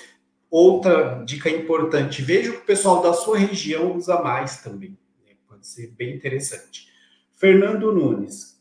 [0.50, 4.98] Outra dica importante, veja o que o pessoal da sua região usa mais também.
[5.26, 5.34] Né?
[5.46, 6.88] Pode ser bem interessante.
[7.32, 8.58] Fernando Nunes,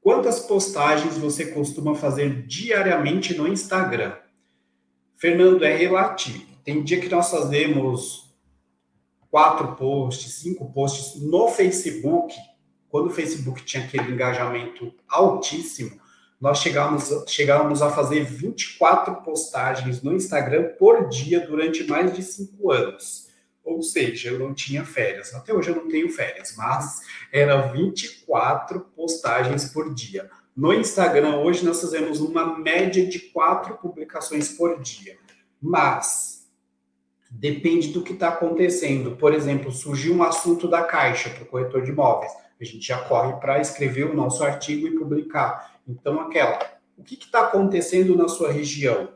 [0.00, 4.16] Quantas postagens você costuma fazer diariamente no Instagram?
[5.16, 6.46] Fernando, é relativo.
[6.64, 8.34] Tem dia que nós fazemos
[9.30, 12.34] quatro posts, cinco posts no Facebook.
[12.90, 16.00] Quando o Facebook tinha aquele engajamento altíssimo,
[16.40, 22.72] nós chegávamos, chegávamos a fazer 24 postagens no Instagram por dia durante mais de cinco
[22.72, 23.28] anos.
[23.62, 25.32] Ou seja, eu não tinha férias.
[25.34, 30.28] Até hoje eu não tenho férias, mas era 24 postagens por dia.
[30.56, 35.16] No Instagram, hoje nós fazemos uma média de quatro publicações por dia.
[35.62, 36.50] Mas
[37.30, 39.14] depende do que está acontecendo.
[39.16, 42.32] Por exemplo, surgiu um assunto da Caixa para o corretor de imóveis.
[42.60, 45.80] A gente já corre para escrever o nosso artigo e publicar.
[45.88, 46.58] Então, aquela,
[46.98, 49.08] o que está acontecendo na sua região?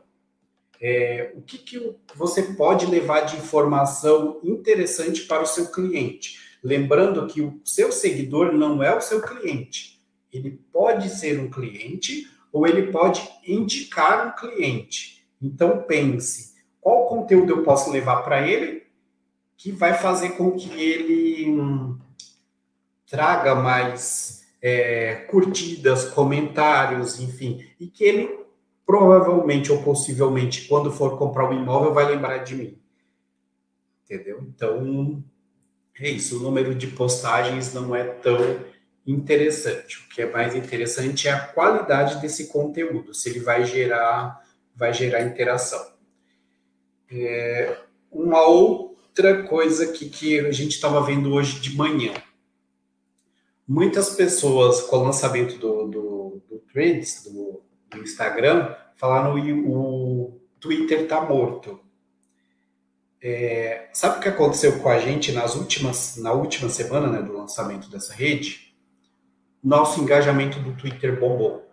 [0.81, 6.39] é, o que, que você pode levar de informação interessante para o seu cliente.
[6.63, 10.01] Lembrando que o seu seguidor não é o seu cliente.
[10.31, 15.25] Ele pode ser um cliente ou ele pode indicar um cliente.
[15.41, 18.83] Então pense, qual conteúdo eu posso levar para ele
[19.57, 21.97] que vai fazer com que ele hum,
[23.07, 28.45] traga mais é, curtidas, comentários, enfim, e que ele
[28.85, 32.77] provavelmente ou possivelmente, quando for comprar um imóvel, vai lembrar de mim.
[34.03, 34.43] Entendeu?
[34.47, 35.23] Então,
[35.99, 36.37] é isso.
[36.37, 38.37] O número de postagens não é tão
[39.05, 39.97] interessante.
[39.97, 44.39] O que é mais interessante é a qualidade desse conteúdo, se ele vai gerar,
[44.75, 45.93] vai gerar interação.
[47.09, 47.77] É,
[48.11, 52.13] uma outra coisa que, que a gente estava vendo hoje de manhã.
[53.67, 60.39] Muitas pessoas, com o lançamento do, do, do threads do, do Instagram, falaram que o
[60.59, 61.79] Twitter está morto.
[63.21, 67.33] É, sabe o que aconteceu com a gente nas últimas, na última semana né, do
[67.33, 68.75] lançamento dessa rede?
[69.63, 71.67] Nosso engajamento do Twitter bombou.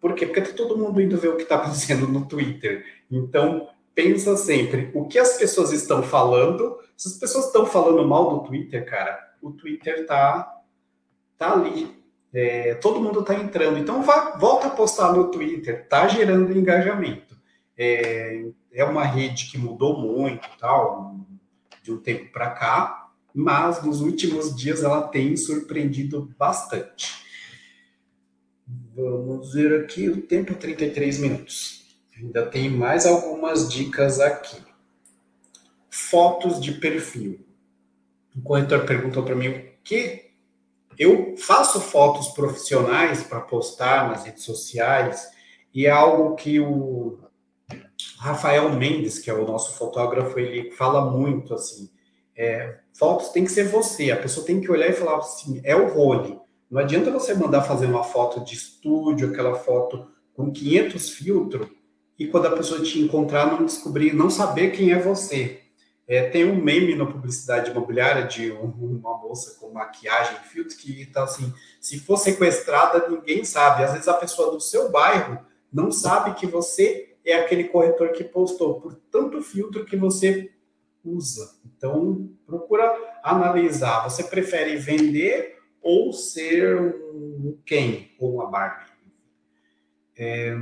[0.00, 0.24] Por quê?
[0.24, 2.84] Porque está todo mundo indo ver o que está acontecendo no Twitter.
[3.10, 8.30] Então, pensa sempre, o que as pessoas estão falando, se as pessoas estão falando mal
[8.30, 10.57] do Twitter, cara, o Twitter tá,
[11.38, 11.96] tá ali.
[12.32, 13.78] É, todo mundo está entrando.
[13.78, 17.36] Então, vá, volta a postar no Twitter, tá gerando engajamento.
[17.76, 21.16] É, é uma rede que mudou muito, tal,
[21.82, 27.24] de um tempo para cá, mas nos últimos dias ela tem surpreendido bastante.
[28.94, 31.86] Vamos ver aqui, o tempo 33 minutos.
[32.16, 34.60] Ainda tem mais algumas dicas aqui.
[35.88, 37.46] Fotos de perfil.
[38.36, 40.27] O corretor perguntou para mim o que
[40.98, 45.28] eu faço fotos profissionais para postar nas redes sociais
[45.72, 47.18] e é algo que o
[48.18, 51.88] Rafael Mendes, que é o nosso fotógrafo, ele fala muito assim,
[52.36, 55.76] é, fotos tem que ser você, a pessoa tem que olhar e falar assim, é
[55.76, 56.38] o Rony.
[56.70, 61.68] Não adianta você mandar fazer uma foto de estúdio, aquela foto com 500 filtros,
[62.18, 65.60] e quando a pessoa te encontrar, não descobrir, não saber quem é você.
[66.08, 71.02] É, tem um meme na publicidade imobiliária de uma moça com maquiagem e filtro que
[71.02, 73.84] está assim: se for sequestrada, ninguém sabe.
[73.84, 75.38] Às vezes a pessoa do seu bairro
[75.70, 80.50] não sabe que você é aquele corretor que postou, por tanto filtro que você
[81.04, 81.56] usa.
[81.76, 82.90] Então, procura
[83.22, 84.08] analisar.
[84.08, 88.14] Você prefere vender ou ser um quem?
[88.18, 88.90] Ou uma Barbie?
[90.16, 90.58] É,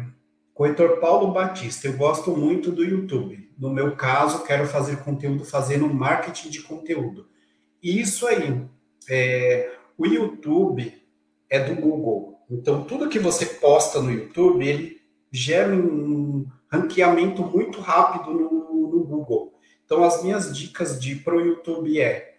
[0.57, 3.53] corretor Paulo Batista, eu gosto muito do YouTube.
[3.59, 7.29] No meu caso, quero fazer conteúdo fazendo marketing de conteúdo.
[7.83, 8.65] Isso aí,
[9.09, 10.95] é, o YouTube
[11.51, 12.41] é do Google.
[12.51, 14.97] Então, tudo que você posta no YouTube, ele
[15.31, 19.53] gera um ranqueamento muito rápido no, no Google.
[19.85, 22.39] Então, as minhas dicas de pro YouTube é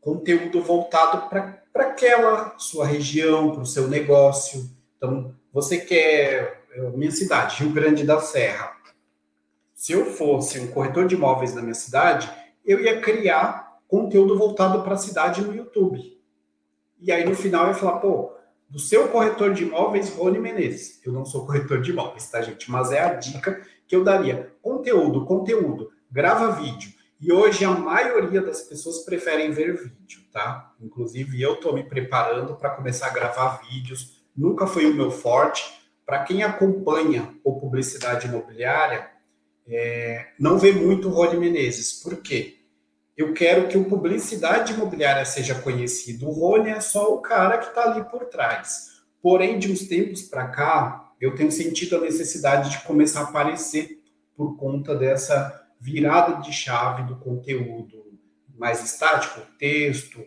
[0.00, 4.70] conteúdo voltado para aquela sua região, para o seu negócio.
[4.96, 6.57] Então, você quer
[6.96, 8.76] minha cidade, Rio Grande da Serra.
[9.74, 12.30] Se eu fosse um corretor de imóveis na minha cidade,
[12.64, 16.18] eu ia criar conteúdo voltado para a cidade no YouTube.
[17.00, 18.32] E aí no final eu ia falar, pô,
[18.68, 21.00] do seu corretor de imóveis, Rony Menezes.
[21.04, 22.70] Eu não sou corretor de imóveis, tá, gente?
[22.70, 24.52] Mas é a dica que eu daria.
[24.60, 25.90] Conteúdo, conteúdo.
[26.10, 26.92] Grava vídeo.
[27.20, 30.72] E hoje a maioria das pessoas preferem ver vídeo, tá?
[30.80, 34.22] Inclusive eu estou me preparando para começar a gravar vídeos.
[34.36, 35.64] Nunca foi o meu forte.
[36.08, 39.10] Para quem acompanha o publicidade imobiliária,
[39.68, 42.02] é, não vê muito o Rony Menezes.
[42.02, 42.60] Por quê?
[43.14, 46.26] Eu quero que o publicidade imobiliária seja conhecido.
[46.26, 49.02] O Rony é só o cara que está ali por trás.
[49.20, 54.02] Porém, de uns tempos para cá, eu tenho sentido a necessidade de começar a aparecer
[54.34, 58.18] por conta dessa virada de chave do conteúdo
[58.56, 60.24] mais estático, texto,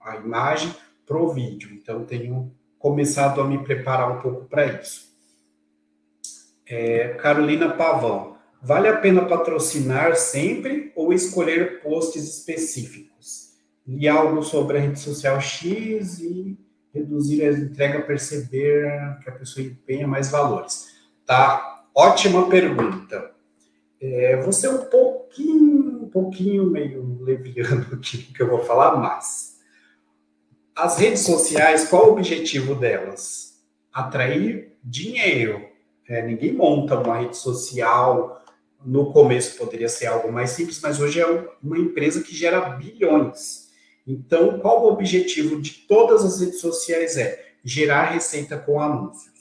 [0.00, 1.68] a imagem, para o vídeo.
[1.74, 5.07] Então, tenho começado a me preparar um pouco para isso.
[6.70, 8.36] É, Carolina Pavão.
[8.60, 13.56] Vale a pena patrocinar sempre ou escolher posts específicos?
[13.86, 16.58] Li algo sobre a rede social X e
[16.92, 20.88] reduzir a entrega, perceber que a pessoa empenha mais valores.
[21.24, 21.84] Tá?
[21.94, 23.30] Ótima pergunta.
[24.00, 29.58] É, você é um pouquinho, um pouquinho meio leviano aqui que eu vou falar, mas
[30.78, 33.60] as redes sociais, qual o objetivo delas?
[33.92, 35.66] Atrair dinheiro.
[36.08, 38.38] É, ninguém monta uma rede social
[38.84, 41.26] no começo poderia ser algo mais simples, mas hoje é
[41.62, 43.68] uma empresa que gera bilhões.
[44.06, 49.36] Então, qual o objetivo de todas as redes sociais é gerar receita com anúncios.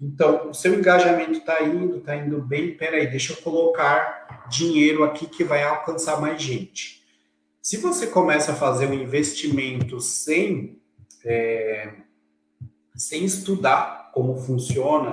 [0.00, 2.74] Então, o seu engajamento está indo, está indo bem.
[2.74, 7.04] Peraí, deixa eu colocar dinheiro aqui que vai alcançar mais gente.
[7.62, 10.80] Se você começa a fazer um investimento sem,
[11.24, 11.92] é,
[12.96, 15.10] sem estudar como funciona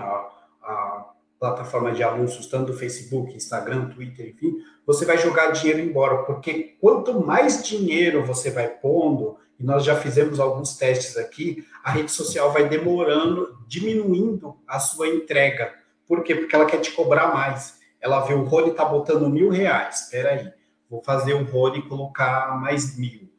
[1.39, 6.75] plataforma de anúncios, tanto do Facebook, Instagram, Twitter, enfim, você vai jogar dinheiro embora, porque
[6.79, 12.11] quanto mais dinheiro você vai pondo, e nós já fizemos alguns testes aqui, a rede
[12.11, 15.73] social vai demorando, diminuindo a sua entrega.
[16.07, 16.35] Por quê?
[16.35, 17.79] Porque ela quer te cobrar mais.
[17.99, 20.53] Ela vê o Rony tá botando mil reais, espera aí,
[20.89, 23.29] vou fazer o Rony colocar mais mil.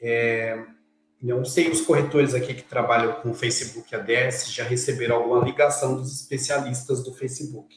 [0.00, 0.64] É,
[1.22, 6.12] não sei os corretores aqui que trabalham com Facebook ADS já receberam alguma ligação dos
[6.12, 7.76] especialistas do Facebook.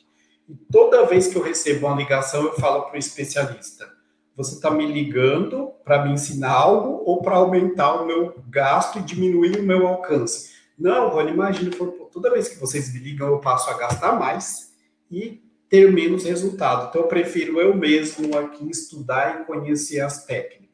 [0.50, 3.88] E toda vez que eu recebo uma ligação, eu falo para o especialista:
[4.36, 9.04] você está me ligando para me ensinar algo ou para aumentar o meu gasto e
[9.04, 10.56] diminuir o meu alcance?
[10.78, 11.72] Não, Rony, imagina,
[12.12, 14.74] toda vez que vocês me ligam, eu passo a gastar mais
[15.10, 16.89] e ter menos resultado.
[16.89, 20.64] Então, eu prefiro eu mesmo aqui estudar e conhecer as técnicas.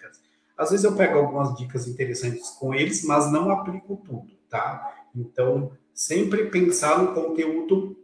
[0.58, 5.06] Às vezes eu pego algumas dicas interessantes com eles, mas não aplico tudo, tá?
[5.16, 7.98] Então, sempre pensar no conteúdo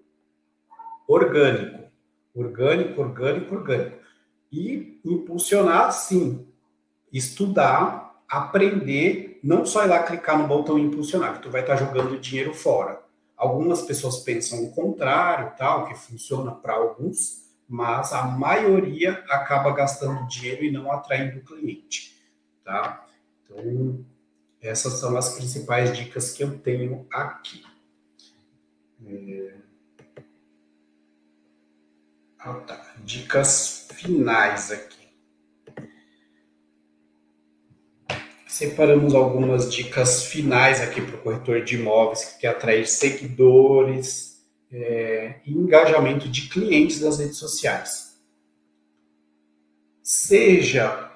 [1.07, 1.87] orgânico.
[2.33, 3.97] Orgânico, orgânico, orgânico.
[4.51, 6.47] E impulsionar, sim.
[7.11, 12.19] Estudar, aprender, não só ir lá clicar no botão impulsionar, que tu vai estar jogando
[12.19, 13.01] dinheiro fora.
[13.35, 20.27] Algumas pessoas pensam o contrário, tal, que funciona para alguns, mas a maioria acaba gastando
[20.27, 22.16] dinheiro e não atraindo o cliente,
[22.67, 23.07] tá?
[23.45, 24.05] Então,
[24.61, 27.63] essas são as principais dicas que eu tenho aqui.
[29.05, 29.53] É...
[32.39, 32.95] Ah, tá.
[33.05, 35.07] Dicas finais aqui.
[38.45, 45.39] Separamos algumas dicas finais aqui para o corretor de imóveis que quer atrair seguidores é,
[45.45, 48.19] e engajamento de clientes das redes sociais.
[50.01, 51.07] Seja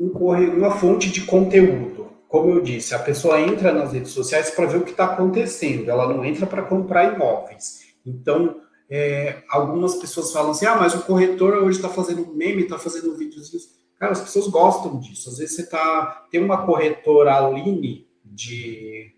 [0.00, 2.08] um, uma fonte de conteúdo.
[2.26, 5.90] Como eu disse, a pessoa entra nas redes sociais para ver o que está acontecendo,
[5.90, 7.80] ela não entra para comprar imóveis.
[8.06, 12.78] Então, é, algumas pessoas falam assim: ah, mas o corretor hoje está fazendo meme, está
[12.78, 13.50] fazendo vídeos.
[13.98, 15.28] Cara, as pessoas gostam disso.
[15.28, 16.26] Às vezes você tá.
[16.30, 19.12] Tem uma corretora Aline de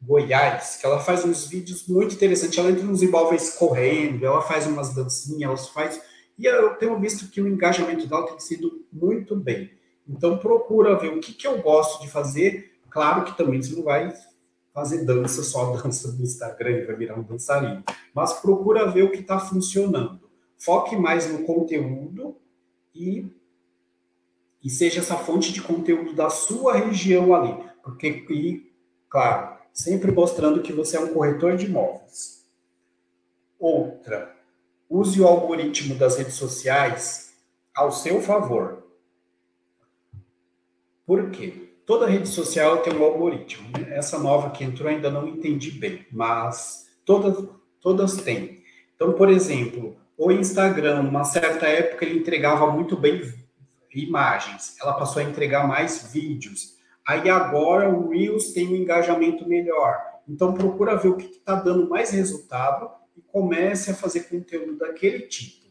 [0.00, 2.56] Goiás, que ela faz uns vídeos muito interessantes.
[2.56, 6.00] Ela entra nos imóveis correndo, ela faz umas dancinhas, ela faz.
[6.38, 9.70] E eu tenho visto que o engajamento dela tem sido muito bem.
[10.08, 12.72] Então procura ver o que, que eu gosto de fazer.
[12.90, 14.12] Claro que também você não vai
[14.72, 17.84] fazer dança, só dança no Instagram e vai virar um dançarino.
[18.14, 20.20] Mas procura ver o que está funcionando.
[20.58, 22.36] Foque mais no conteúdo
[22.94, 23.26] e,
[24.62, 27.64] e seja essa fonte de conteúdo da sua região ali.
[27.82, 28.72] Porque, e,
[29.08, 32.44] claro, sempre mostrando que você é um corretor de imóveis.
[33.58, 34.34] Outra,
[34.88, 37.32] use o algoritmo das redes sociais
[37.74, 38.81] ao seu favor.
[41.06, 41.72] Por quê?
[41.86, 43.68] toda rede social tem um algoritmo.
[43.78, 43.96] Né?
[43.96, 47.48] Essa nova que entrou ainda não entendi bem, mas todas,
[47.80, 48.62] todas têm.
[48.94, 53.22] Então, por exemplo, o Instagram, uma certa época, ele entregava muito bem
[53.94, 56.78] imagens, ela passou a entregar mais vídeos.
[57.06, 60.00] Aí agora o Reels tem um engajamento melhor.
[60.26, 65.26] Então procura ver o que está dando mais resultado e comece a fazer conteúdo daquele
[65.26, 65.66] tipo.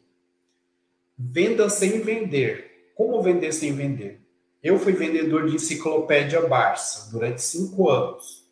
[1.18, 2.92] Venda sem vender.
[2.96, 4.21] Como vender sem vender?
[4.64, 8.48] Eu fui vendedor de enciclopédia Barça durante cinco anos.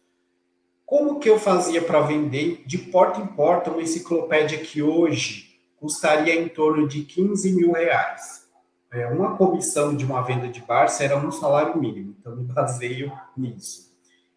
[0.84, 6.34] Como que eu fazia para vender de porta em porta uma enciclopédia que hoje custaria
[6.34, 8.48] em torno de 15 mil reais?
[8.92, 13.12] É, uma comissão de uma venda de Barça era um salário mínimo, então me baseio
[13.38, 13.94] nisso.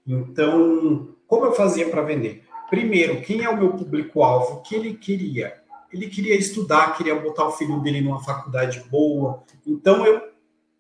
[0.07, 2.45] Então, como eu fazia para vender?
[2.69, 4.57] Primeiro, quem é o meu público-alvo?
[4.57, 5.59] O que ele queria?
[5.91, 9.43] Ele queria estudar, queria botar o filho dele numa faculdade boa.
[9.67, 10.32] Então, eu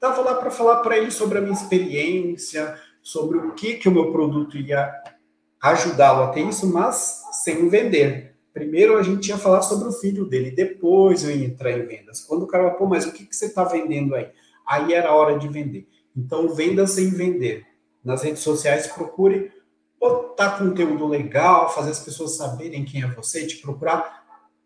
[0.03, 3.93] Estava lá para falar para ele sobre a minha experiência, sobre o que, que o
[3.93, 4.93] meu produto ia
[5.63, 8.35] ajudá-lo a ter isso, mas sem vender.
[8.53, 12.19] Primeiro a gente ia falar sobre o filho dele, depois eu ia entrar em vendas.
[12.19, 14.29] Quando o cara pô, mas o que, que você está vendendo aí?
[14.67, 15.87] Aí era a hora de vender.
[16.17, 17.65] Então, venda sem vender.
[18.05, 19.53] Nas redes sociais, procure
[20.01, 24.22] botar conteúdo legal, fazer as pessoas saberem quem é você, te procurar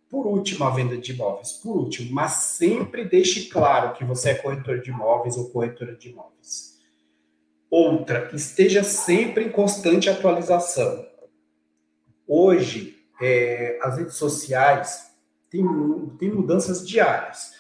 [0.08, 4.34] por último a venda de imóveis, por último, mas sempre deixe claro que você é
[4.34, 6.76] corretor de imóveis ou corretora de imóveis.
[7.68, 11.04] Outra, esteja sempre em constante atualização.
[12.26, 15.12] Hoje, é, as redes sociais
[15.50, 15.64] têm,
[16.18, 17.54] têm mudanças diárias.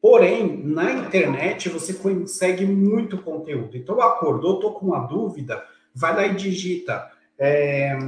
[0.00, 3.76] Porém, na internet você consegue muito conteúdo.
[3.76, 7.10] Então, acordou, estou com uma dúvida, vai lá e digita.
[7.36, 7.98] É,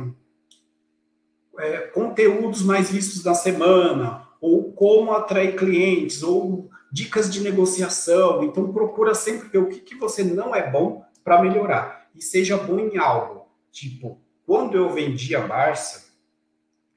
[1.61, 8.43] é, conteúdos mais vistos da semana, ou como atrair clientes, ou dicas de negociação.
[8.43, 12.09] Então, procura sempre ver o que, que você não é bom para melhorar.
[12.15, 13.47] E seja bom em algo.
[13.71, 16.11] Tipo, quando eu vendi a Barça,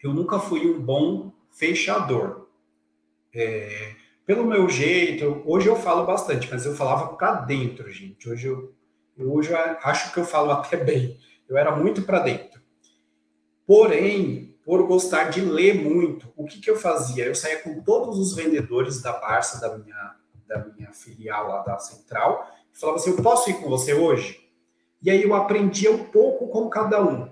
[0.01, 2.47] eu nunca fui um bom fechador.
[3.33, 3.93] É,
[4.25, 8.29] pelo meu jeito, hoje eu falo bastante, mas eu falava para dentro, gente.
[8.29, 8.73] Hoje eu,
[9.17, 11.19] hoje eu acho que eu falo até bem.
[11.47, 12.61] Eu era muito para dentro.
[13.67, 17.25] Porém, por gostar de ler muito, o que, que eu fazia?
[17.25, 20.15] Eu saía com todos os vendedores da Barça, da minha,
[20.47, 24.39] da minha filial lá da Central, e falava assim: Eu posso ir com você hoje?
[25.01, 27.31] E aí eu aprendia um pouco com cada um.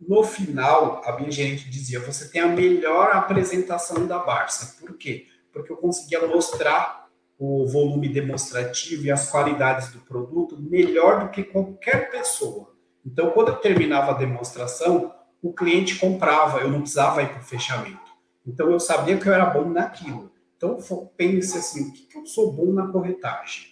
[0.00, 4.76] No final, a minha gerente dizia: Você tem a melhor apresentação da Barça.
[4.80, 5.26] Por quê?
[5.52, 7.08] Porque eu conseguia mostrar
[7.38, 12.74] o volume demonstrativo e as qualidades do produto melhor do que qualquer pessoa.
[13.04, 15.12] Então, quando eu terminava a demonstração,
[15.44, 18.14] o cliente comprava, eu não precisava ir para o fechamento.
[18.46, 20.32] Então, eu sabia que eu era bom naquilo.
[20.56, 20.78] Então,
[21.16, 23.66] pense assim, o que, que eu sou bom na corretagem?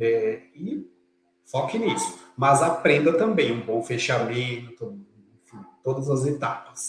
[0.00, 0.90] É, e
[1.44, 2.18] foque nisso.
[2.34, 4.98] Mas aprenda também um bom fechamento,
[5.44, 6.88] enfim, todas as etapas.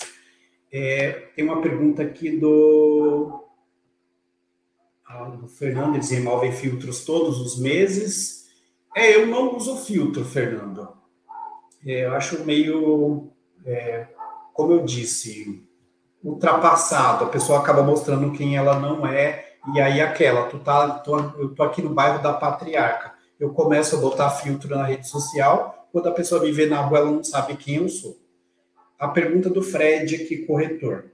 [0.71, 3.43] É, tem uma pergunta aqui do,
[5.05, 8.47] ah, do Fernando, eles removem filtros todos os meses.
[8.95, 10.87] É, eu não uso filtro, Fernando.
[11.85, 13.31] É, eu acho meio,
[13.65, 14.07] é,
[14.59, 15.63] como eu disse,
[16.21, 17.23] ultrapassado.
[17.23, 21.55] A pessoa acaba mostrando quem ela não é e aí aquela, tu tá, tô, eu
[21.55, 23.13] tô aqui no bairro da Patriarca.
[23.39, 26.97] Eu começo a botar filtro na rede social, quando a pessoa me vê na rua,
[26.97, 28.19] ela não sabe quem eu sou.
[28.99, 31.05] A pergunta do Fred aqui, corretor.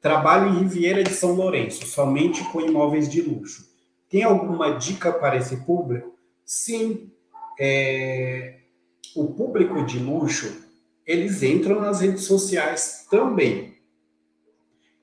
[0.00, 3.68] Trabalho em Riviera de São Lourenço, somente com imóveis de luxo.
[4.08, 6.16] Tem alguma dica para esse público?
[6.42, 7.10] Sim.
[7.60, 8.60] É...
[9.14, 10.67] O público de luxo,
[11.08, 13.78] eles entram nas redes sociais também.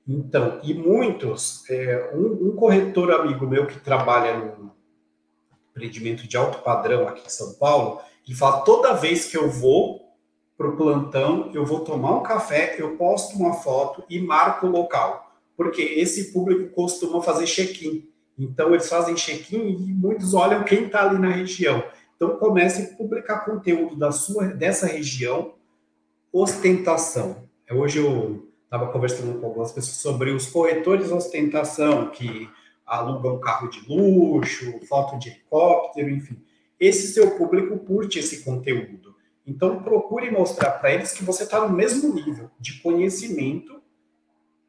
[0.08, 4.72] Então, e muitos, é, um, um, corretor amigo meu que trabalha no
[5.72, 10.14] empreendimento de alto padrão aqui em São Paulo, ele fala: toda vez que eu vou
[10.56, 14.70] para o plantão, eu vou tomar um café, eu posto uma foto e marco o
[14.70, 18.08] local, porque esse público costuma fazer check-in.
[18.38, 21.84] Então, eles fazem check-in e muitos olham quem está ali na região.
[22.16, 25.56] Então, comece a publicar conteúdo da sua, dessa região,
[26.41, 27.47] ostentação.
[27.71, 32.49] Hoje eu estava conversando com algumas pessoas sobre os corretores ostentação, que
[32.86, 36.38] alugam carro de luxo, foto de helicóptero, enfim.
[36.77, 39.15] Esse seu público curte esse conteúdo.
[39.47, 43.81] Então, procure mostrar para eles que você está no mesmo nível de conhecimento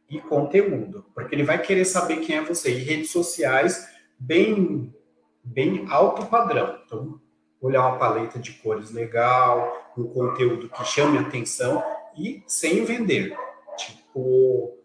[0.08, 2.70] e conteúdo, porque ele vai querer saber quem é você.
[2.70, 4.94] E redes sociais, bem,
[5.42, 6.78] bem alto padrão.
[6.86, 7.20] Então,
[7.66, 11.82] olhar uma paleta de cores legal, um conteúdo que chame atenção
[12.16, 13.36] e sem vender
[13.76, 14.78] Tipo,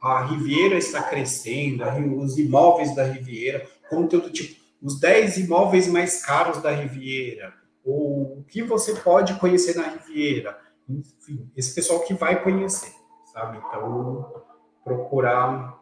[0.00, 1.84] a Riviera está crescendo,
[2.18, 8.44] os imóveis da Riviera, conteúdo tipo os 10 imóveis mais caros da Riviera, ou o
[8.46, 10.58] que você pode conhecer na Riviera.
[10.86, 12.92] Enfim, esse pessoal que vai conhecer,
[13.32, 13.56] sabe?
[13.56, 14.44] Então,
[14.84, 15.80] procurar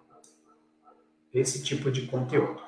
[1.34, 2.62] esse tipo de conteúdo.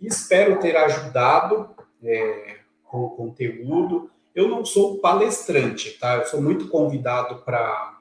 [0.01, 1.71] Espero ter ajudado
[2.03, 4.11] é, com o conteúdo.
[4.35, 6.17] Eu não sou palestrante, tá?
[6.17, 8.01] Eu sou muito convidado para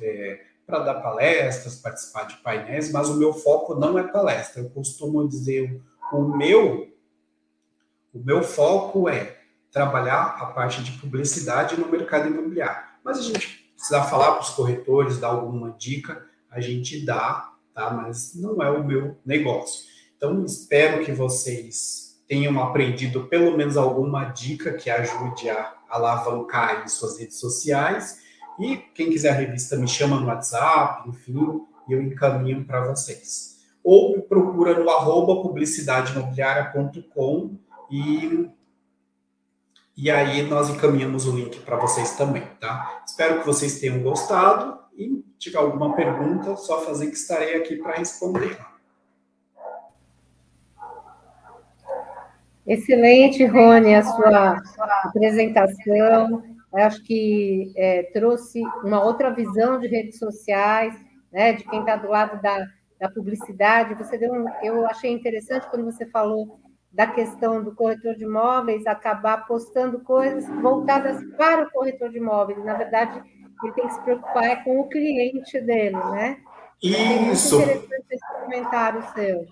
[0.00, 4.62] é, para dar palestras, participar de painéis, mas o meu foco não é palestra.
[4.62, 5.80] Eu costumo dizer,
[6.12, 6.92] o meu,
[8.12, 9.38] o meu foco é
[9.70, 12.82] trabalhar a parte de publicidade no mercado imobiliário.
[13.02, 17.90] Mas a gente precisar falar para os corretores, dar alguma dica, a gente dá, tá?
[17.90, 19.84] Mas não é o meu negócio.
[20.16, 26.88] Então, espero que vocês tenham aprendido pelo menos alguma dica que ajude a alavancar em
[26.88, 28.23] suas redes sociais
[28.58, 33.54] e quem quiser a revista me chama no WhatsApp, enfim, e eu encaminho para vocês.
[33.82, 37.56] Ou me procura no arroba publicidadeimobiliária.com
[37.90, 38.48] e,
[39.96, 43.02] e aí nós encaminhamos o link para vocês também, tá?
[43.06, 47.96] Espero que vocês tenham gostado e tiver alguma pergunta, só fazer que estarei aqui para
[47.96, 48.58] responder.
[52.66, 54.56] Excelente, Rony, a sua
[55.04, 60.94] apresentação acho que é, trouxe uma outra visão de redes sociais,
[61.32, 62.66] né, de quem está do lado da,
[63.00, 63.94] da publicidade.
[63.94, 66.58] Você deu um, eu achei interessante quando você falou
[66.92, 72.64] da questão do corretor de imóveis acabar postando coisas voltadas para o corretor de imóveis.
[72.64, 73.20] Na verdade,
[73.62, 76.38] ele tem que se preocupar é com o cliente dele, né?
[76.82, 77.60] Isso.
[77.60, 79.46] É interessante esse comentário seu.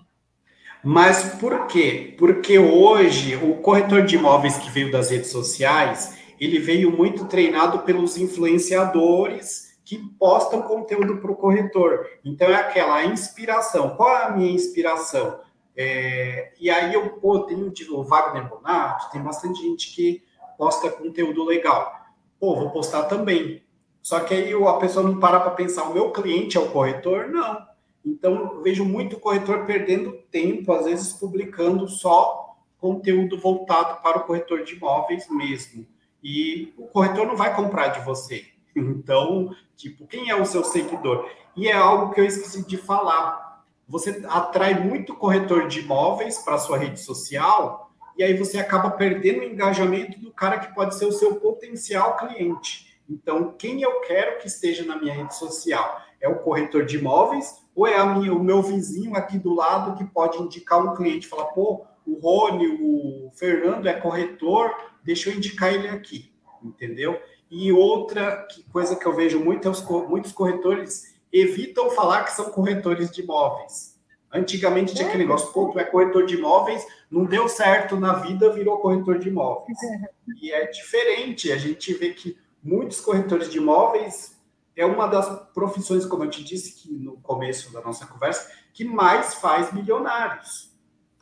[0.83, 2.13] Mas por quê?
[2.17, 7.79] Porque hoje o corretor de imóveis que veio das redes sociais, ele veio muito treinado
[7.79, 12.07] pelos influenciadores que postam conteúdo para o corretor.
[12.23, 13.95] Então é aquela inspiração.
[13.95, 15.39] Qual é a minha inspiração?
[15.75, 20.23] É, e aí eu pô, tenho o Wagner Bonato, tem bastante gente que
[20.57, 21.91] posta conteúdo legal.
[22.39, 23.63] Pô, vou postar também.
[24.01, 27.29] Só que aí a pessoa não para para pensar, o meu cliente é o corretor?
[27.29, 27.73] Não.
[28.05, 34.63] Então, vejo muito corretor perdendo tempo, às vezes publicando só conteúdo voltado para o corretor
[34.65, 35.87] de imóveis mesmo.
[36.23, 38.45] E o corretor não vai comprar de você.
[38.75, 41.29] Então, tipo, quem é o seu seguidor?
[41.55, 43.63] E é algo que eu esqueci de falar.
[43.87, 49.41] Você atrai muito corretor de imóveis para sua rede social e aí você acaba perdendo
[49.41, 52.97] o engajamento do cara que pode ser o seu potencial cliente.
[53.09, 56.01] Então, quem eu quero que esteja na minha rede social?
[56.21, 60.05] É o corretor de imóveis ou é minha, o meu vizinho aqui do lado que
[60.05, 64.71] pode indicar um cliente, falar, pô, o Rony, o Fernando é corretor,
[65.03, 66.31] deixa eu indicar ele aqui,
[66.63, 67.21] entendeu?
[67.49, 72.33] E outra que, coisa que eu vejo muito é os, muitos corretores evitam falar que
[72.33, 73.93] são corretores de imóveis.
[74.31, 78.51] Antigamente tinha aquele negócio, pô, tu é corretor de imóveis, não deu certo na vida,
[78.51, 79.77] virou corretor de imóveis.
[80.41, 84.41] E é diferente, a gente vê que muitos corretores de imóveis
[84.75, 88.83] é uma das profissões, como eu te disse que no começo da nossa conversa, que
[88.83, 90.72] mais faz milionários.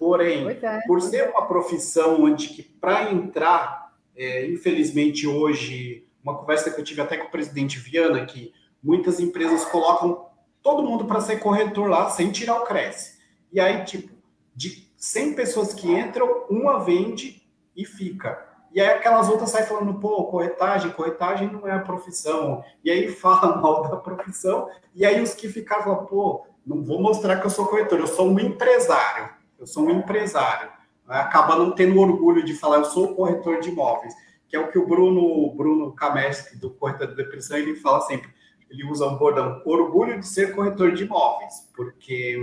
[0.01, 6.71] Porém, é, por ser uma profissão onde que para entrar, é, infelizmente hoje, uma conversa
[6.71, 10.25] que eu tive até com o presidente Viana, que muitas empresas colocam
[10.63, 13.19] todo mundo para ser corretor lá sem tirar o Cresce.
[13.53, 14.11] E aí, tipo,
[14.55, 17.47] de 100 pessoas que entram, uma vende
[17.77, 18.43] e fica.
[18.73, 22.63] E aí aquelas outras saem falando, pô, corretagem, corretagem não é a profissão.
[22.83, 24.67] E aí fala mal da profissão.
[24.95, 28.07] E aí os que ficaram falam, pô, não vou mostrar que eu sou corretor, eu
[28.07, 29.39] sou um empresário.
[29.61, 30.71] Eu sou um empresário.
[31.07, 34.13] Acaba não tendo orgulho de falar, eu sou corretor de imóveis.
[34.49, 38.29] Que é o que o Bruno, Bruno Kamesky, do Corretor de Depressão, ele fala sempre.
[38.69, 41.69] Ele usa um bordão, orgulho de ser corretor de imóveis.
[41.75, 42.37] Porque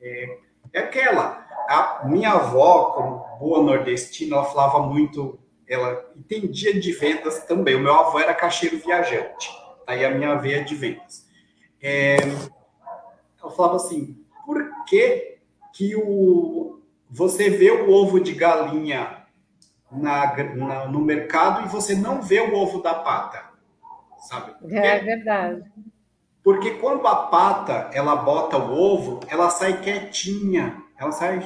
[0.00, 0.38] é,
[0.72, 7.44] é aquela a minha avó, como boa nordestina, ela falava muito, ela entendia de vendas
[7.44, 7.74] também.
[7.74, 9.50] O meu avô era caixeiro viajante,
[9.86, 11.26] aí a minha veia de vendas.
[11.80, 12.16] É,
[13.40, 15.31] ela falava assim: por que,
[15.72, 19.24] que o, você vê o ovo de galinha
[19.90, 23.44] na, na, no mercado e você não vê o ovo da pata?
[24.28, 24.54] Sabe?
[24.70, 25.64] É verdade.
[26.42, 31.44] Porque quando a pata ela bota o ovo, ela sai quietinha, ela sai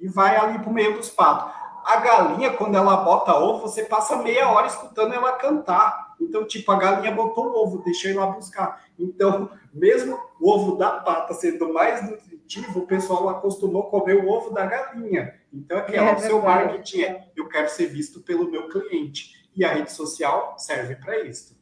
[0.00, 1.52] e vai ali para o meio dos patos.
[1.84, 6.14] A galinha, quando ela bota ovo, você passa meia hora escutando ela cantar.
[6.20, 8.82] Então, tipo, a galinha botou o ovo, ir lá buscar.
[8.98, 12.02] Então, mesmo o ovo da pata sendo mais
[12.48, 15.34] nutritivo, o pessoal acostumou a comer o ovo da galinha.
[15.52, 19.48] Então, é que é, o seu marketing é, eu quero ser visto pelo meu cliente.
[19.54, 21.58] E a rede social serve para isso.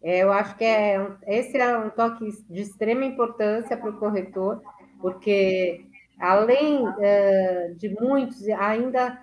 [0.00, 0.96] É, eu acho que é,
[1.26, 4.62] esse é um toque de extrema importância para o corretor,
[5.00, 5.84] porque
[6.18, 9.20] além uh, de muitos ainda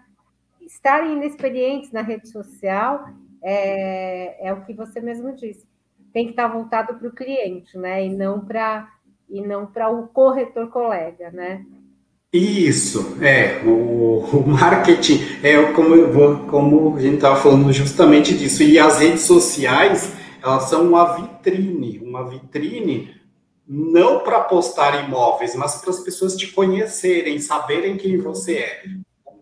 [0.59, 3.07] estarem inexperientes na rede social,
[3.41, 5.65] é, é o que você mesmo disse.
[6.11, 8.05] Tem que estar voltado para o cliente, né?
[8.05, 8.89] E não para
[9.29, 11.63] e não para o corretor colega, né?
[12.31, 18.77] Isso, é, o, o marketing é como, como a gente estava falando justamente disso, e
[18.77, 20.13] as redes sociais,
[20.43, 23.15] elas são uma vitrine, uma vitrine
[23.67, 28.83] não para postar imóveis, mas para as pessoas te conhecerem, saberem quem você é.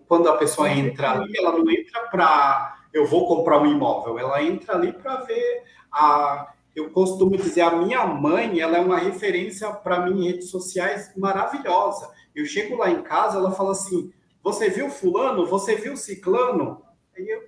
[0.07, 4.41] Quando a pessoa entra ali, ela não entra para eu vou comprar um imóvel, ela
[4.43, 9.71] entra ali para ver a eu costumo dizer, a minha mãe, ela é uma referência
[9.71, 12.09] para mim em redes sociais maravilhosa.
[12.34, 14.11] Eu chego lá em casa, ela fala assim:
[14.43, 15.45] "Você viu fulano?
[15.45, 16.82] Você viu ciclano?"
[17.15, 17.43] Aí eu,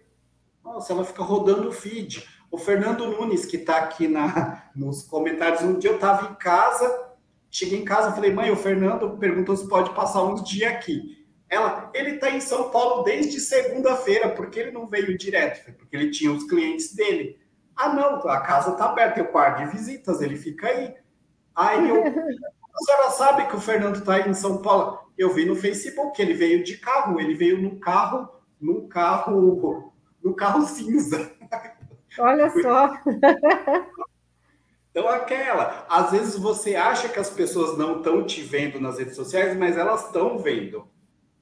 [0.64, 2.28] nossa, ela fica rodando o feed.
[2.52, 7.14] O Fernando Nunes, que está aqui na, nos comentários, um dia eu estava em casa,
[7.50, 11.26] cheguei em casa, falei, mãe, o Fernando perguntou se pode passar uns dias aqui.
[11.50, 16.12] Ela, ele está em São Paulo desde segunda-feira, porque ele não veio direto, porque ele
[16.12, 17.40] tinha os clientes dele.
[17.76, 20.96] Ah, não, a casa está aberta, tem o quarto de visitas, ele fica aí.
[21.56, 25.00] Aí eu, a senhora sabe que o Fernando está aí em São Paulo?
[25.18, 30.34] Eu vi no Facebook, ele veio de carro, ele veio num carro, num carro, no
[30.34, 31.32] carro cinza.
[32.20, 32.94] Olha só.
[34.96, 39.14] Então, aquela, às vezes você acha que as pessoas não estão te vendo nas redes
[39.14, 40.88] sociais, mas elas estão vendo.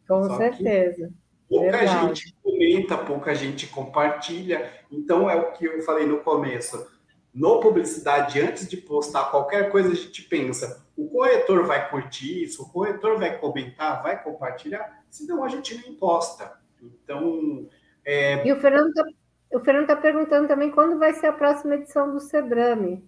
[0.07, 1.13] Com Só certeza.
[1.47, 2.07] Pouca Verdade.
[2.07, 4.72] gente comenta, pouca gente compartilha.
[4.91, 6.91] Então, é o que eu falei no começo.
[7.34, 12.64] No publicidade, antes de postar qualquer coisa, a gente pensa: o corretor vai curtir isso,
[12.64, 16.53] o corretor vai comentar, vai compartilhar, senão a gente nem posta.
[16.82, 17.68] Então.
[18.05, 18.45] É...
[18.45, 23.03] E o Fernando está tá perguntando também quando vai ser a próxima edição do Sebrame.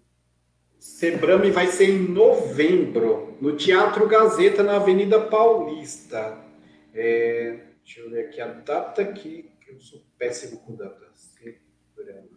[0.80, 6.38] Sebrame vai ser em novembro, no Teatro Gazeta, na Avenida Paulista.
[6.94, 11.36] É, deixa eu ver aqui a data que eu sou péssimo com datas.
[11.94, 12.30] Sebrame.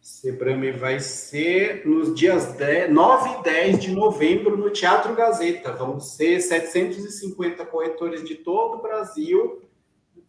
[0.00, 5.72] Sebrame vai ser nos dias 10, 9 e 10 de novembro no Teatro Gazeta.
[5.72, 9.62] Vão ser 750 corretores de todo o Brasil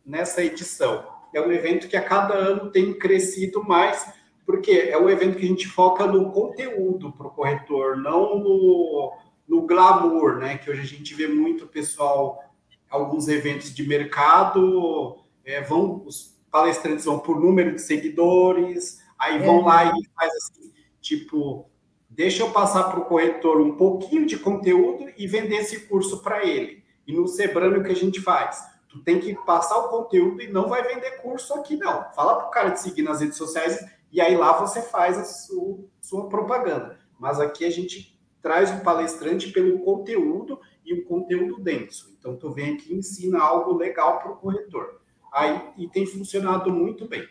[0.05, 1.05] nessa edição.
[1.33, 4.15] É um evento que a cada ano tem crescido mais
[4.47, 9.13] porque é um evento que a gente foca no conteúdo para o corretor, não no,
[9.45, 10.57] no glamour, né?
[10.57, 12.41] Que hoje a gente vê muito pessoal,
[12.89, 19.61] alguns eventos de mercado, é, vão, os palestrantes vão por número de seguidores, aí vão
[19.61, 19.63] é.
[19.63, 20.71] lá e faz assim,
[21.01, 21.69] tipo,
[22.09, 26.45] deixa eu passar para o corretor um pouquinho de conteúdo e vender esse curso para
[26.45, 26.83] ele.
[27.05, 28.61] E no Sebrano o que a gente faz?
[28.89, 32.11] Tu tem que passar o conteúdo e não vai vender curso aqui, não.
[32.13, 33.79] Fala para o cara te seguir nas redes sociais
[34.11, 36.97] e aí lá você faz a sua, sua propaganda.
[37.19, 38.16] Mas aqui a gente
[38.48, 42.16] traz o palestrante pelo conteúdo e um conteúdo denso.
[42.18, 45.02] Então, tu vem aqui e ensina algo legal para o corretor.
[45.34, 47.28] Aí, e tem funcionado muito bem.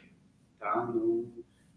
[0.60, 0.84] Tá?
[0.84, 1.26] No,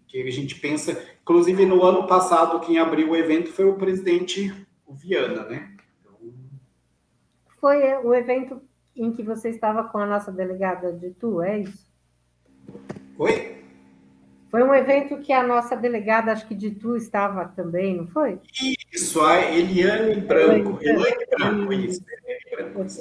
[0.06, 4.54] que a gente pensa, inclusive no ano passado, quem abriu o evento foi o presidente
[4.86, 5.74] o Viana, né?
[6.02, 6.34] Então...
[7.62, 8.62] Foi o evento
[8.94, 11.90] em que você estava com a nossa delegada de Tu, é isso?
[13.18, 13.59] Oi?
[14.50, 18.40] Foi um evento que a nossa delegada, acho que de tu estava também, não foi?
[18.92, 20.80] Isso, a Eliane Branco.
[20.82, 22.04] Eliane Branco, isso.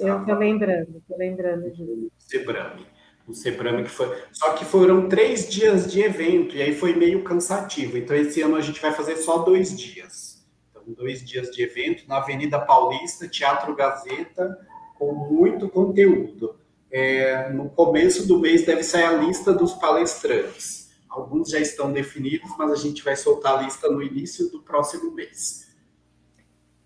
[0.00, 1.82] Eu estou lembrando, estou lembrando de.
[1.82, 2.86] O Sebrame.
[3.26, 4.14] O Sebrame que foi.
[4.32, 7.96] Só que foram três dias de evento, e aí foi meio cansativo.
[7.96, 10.46] Então, esse ano a gente vai fazer só dois dias.
[10.70, 14.58] Então, dois dias de evento na Avenida Paulista, Teatro Gazeta,
[14.98, 16.56] com muito conteúdo.
[16.90, 20.87] É, no começo do mês deve sair a lista dos palestrantes.
[21.08, 25.12] Alguns já estão definidos, mas a gente vai soltar a lista no início do próximo
[25.12, 25.68] mês.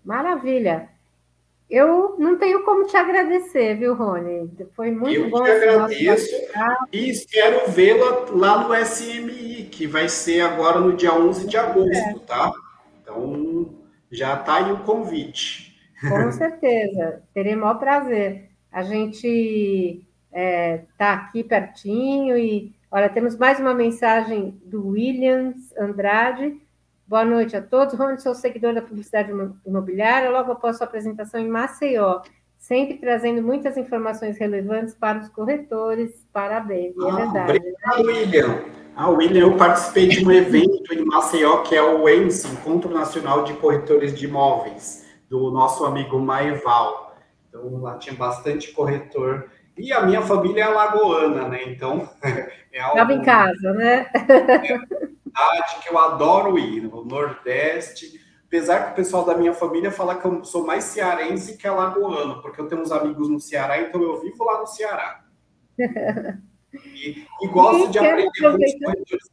[0.03, 0.89] Maravilha.
[1.69, 4.51] Eu não tenho como te agradecer, viu, Rony?
[4.75, 5.45] Foi muito eu bom.
[5.45, 6.35] Eu te agradeço
[6.91, 12.19] e espero vê-la lá no SMI, que vai ser agora no dia 11 de agosto,
[12.27, 12.51] tá?
[13.01, 13.73] Então,
[14.11, 15.75] já está aí o convite.
[16.07, 18.51] Com certeza, terei maior prazer.
[18.71, 25.75] A gente está é, tá aqui pertinho e Olha, temos mais uma mensagem do Williams
[25.75, 26.61] Andrade.
[27.07, 27.95] Boa noite a todos.
[27.95, 29.31] Rony, sou seguidor da publicidade
[29.65, 32.21] imobiliária, logo após sua apresentação em Maceió,
[32.55, 36.23] sempre trazendo muitas informações relevantes para os corretores.
[36.31, 37.57] Parabéns, é verdade.
[37.57, 38.61] Obrigado, William.
[38.95, 43.43] Ah, William, eu participei de um evento em Maceió, que é o ENSE, Encontro Nacional
[43.43, 47.17] de Corretores de Imóveis, do nosso amigo Maeval.
[47.49, 51.63] Então, lá tinha bastante corretor e a minha família é alagoana, né?
[51.67, 52.09] Então,
[52.71, 52.97] é algo...
[52.97, 54.09] Estava em casa, né?
[54.13, 54.57] É
[55.33, 58.21] verdade que eu adoro ir no Nordeste.
[58.45, 62.39] Apesar que o pessoal da minha família fala que eu sou mais cearense que alagoano,
[62.39, 65.23] porque eu tenho uns amigos no Ceará, então eu vivo lá no Ceará.
[66.95, 69.29] E, e gosto e de aprender com os corretores.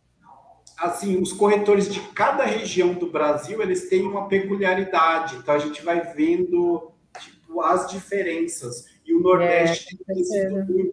[0.76, 5.36] Assim, os corretores de cada região do Brasil, eles têm uma peculiaridade.
[5.36, 8.84] Então, a gente vai vendo tipo, as diferenças.
[9.10, 10.92] E o Nordeste é, tem.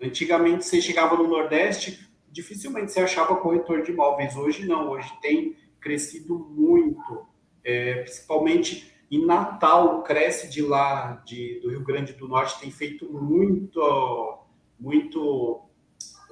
[0.00, 4.34] Antigamente, você chegava no Nordeste, dificilmente você achava corretor de imóveis.
[4.34, 7.26] Hoje não, hoje tem crescido muito,
[7.62, 13.12] é, principalmente em Natal, cresce de lá, de, do Rio Grande do Norte, tem feito
[13.12, 14.38] muito,
[14.80, 15.68] muito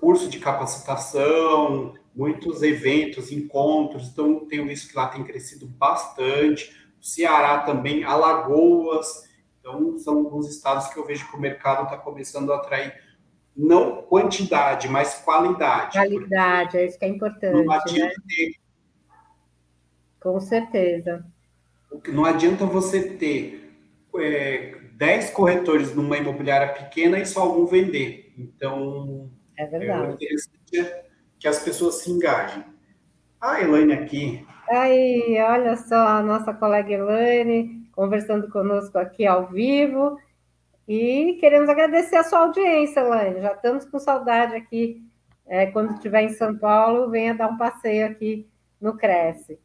[0.00, 6.74] curso de capacitação, muitos eventos, encontros, então tenho visto que lá tem crescido bastante.
[6.98, 9.28] O Ceará também, Alagoas,
[9.78, 12.94] então, são alguns estados que eu vejo que o mercado está começando a atrair
[13.56, 15.98] não quantidade, mas qualidade.
[15.98, 17.64] Qualidade, é isso que é importante.
[17.64, 18.24] Não adianta né?
[18.28, 18.54] ter.
[20.20, 21.24] Com certeza.
[22.08, 23.76] Não adianta você ter
[24.16, 28.32] é, 10 corretores numa imobiliária pequena e só um vender.
[28.38, 30.10] Então, é verdade.
[30.10, 30.94] É interessante
[31.38, 32.64] que as pessoas se engajem.
[33.40, 34.46] A Elaine aqui.
[34.68, 40.18] Aí, olha só a nossa colega Elaine conversando conosco aqui ao vivo.
[40.88, 43.42] E queremos agradecer a sua audiência, Laine.
[43.42, 45.02] Já estamos com saudade aqui.
[45.46, 48.48] É, quando estiver em São Paulo, venha dar um passeio aqui
[48.80, 49.58] no Cresce.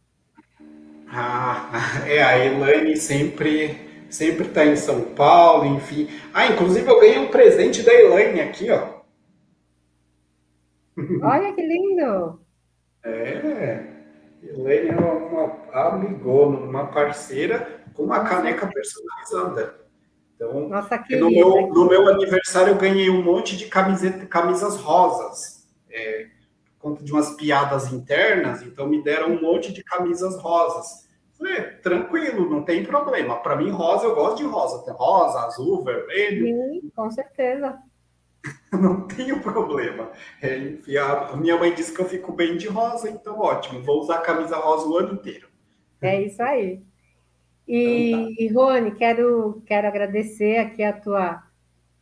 [1.07, 1.69] Ah,
[2.05, 3.79] é, a Elaine sempre
[4.09, 6.09] sempre está em São Paulo, enfim.
[6.33, 8.95] Ah, inclusive eu ganhei um presente da Elaine aqui, ó.
[11.23, 12.41] Olha que lindo!
[13.01, 13.83] É,
[14.43, 19.85] Elaine é uma amigona, uma parceira com uma caneca personalizada.
[20.35, 25.65] Então, Nossa, no, meu, no meu aniversário eu ganhei um monte de camiseta, camisas rosas,
[25.89, 26.27] é,
[26.77, 31.05] por conta de umas piadas internas, então me deram um monte de camisas rosas.
[31.37, 33.37] Falei, tranquilo, não tem problema.
[33.37, 34.85] Para mim, rosa, eu gosto de rosa.
[34.85, 36.45] Tem rosa, azul, vermelho.
[36.45, 37.77] Sim, com certeza.
[38.71, 40.11] não tenho problema.
[40.41, 43.81] É, a minha mãe disse que eu fico bem de rosa, então ótimo.
[43.81, 45.47] Vou usar a camisa rosa o ano inteiro.
[46.01, 46.81] É isso aí.
[47.68, 48.36] E, então, tá.
[48.38, 51.43] e Rony, quero, quero agradecer aqui a tua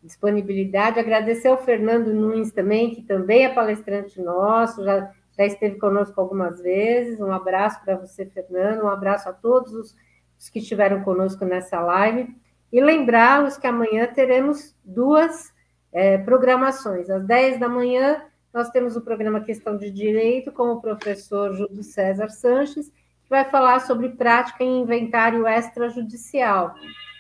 [0.02, 6.20] disponibilidade, agradecer ao Fernando Nunes também, que também é palestrante nosso, já, já esteve conosco
[6.20, 7.22] algumas vezes.
[7.22, 9.96] Um abraço para você, Fernando, um abraço a todos os,
[10.38, 12.36] os que estiveram conosco nessa live.
[12.72, 15.54] E lembrá-los que amanhã teremos duas
[15.92, 17.10] é, programações.
[17.10, 18.22] Às 10 da manhã,
[18.54, 22.92] nós temos o programa Questão de Direito com o professor Júlio César Sanches,
[23.24, 26.76] que vai falar sobre prática em inventário extrajudicial.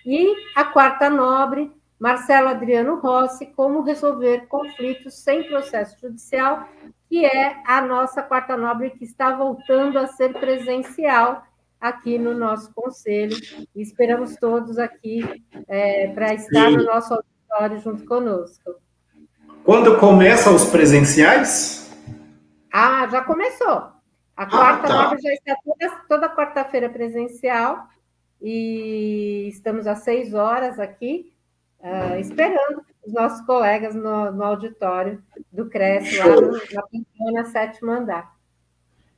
[0.06, 6.68] E a quarta nobre, Marcelo Adriano Rossi, como resolver conflitos sem processo judicial,
[7.08, 11.44] que é a nossa quarta nobre que está voltando a ser presencial
[11.80, 13.38] aqui no nosso conselho.
[13.74, 15.24] E esperamos todos aqui
[15.68, 18.76] é, para estar no nosso auditório junto conosco.
[19.64, 21.90] Quando começam os presenciais?
[22.72, 23.93] Ah, já começou.
[24.36, 25.18] A quarta ah, tá.
[25.22, 27.88] já está toda, toda quarta-feira presencial
[28.42, 31.32] e estamos às seis horas aqui,
[31.80, 35.22] uh, esperando os nossos colegas no, no auditório
[35.52, 38.34] do CRES, lá no, na Pintona, sétimo andar.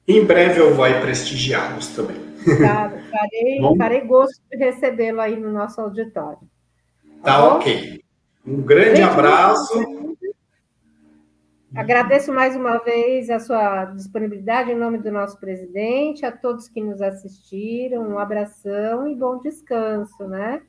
[0.07, 2.17] Em breve eu vou prestigiá-los também.
[2.61, 6.39] Tá, farei, farei gosto de recebê-lo aí no nosso auditório.
[7.23, 8.03] Tá, tá ok.
[8.45, 10.14] Um grande Gente, abraço.
[11.75, 16.81] Agradeço mais uma vez a sua disponibilidade em nome do nosso presidente, a todos que
[16.81, 20.61] nos assistiram, um abração e bom descanso, né?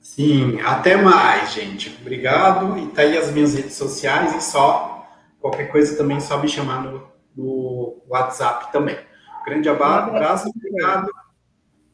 [0.00, 1.96] Sim, até mais, gente.
[2.00, 2.78] Obrigado.
[2.78, 5.06] E tá aí as minhas redes sociais e só
[5.40, 7.06] qualquer coisa também só me chamar no,
[7.36, 8.96] no WhatsApp também.
[9.44, 11.10] Grande abraço, obrigado.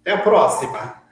[0.01, 1.03] Até a próxima.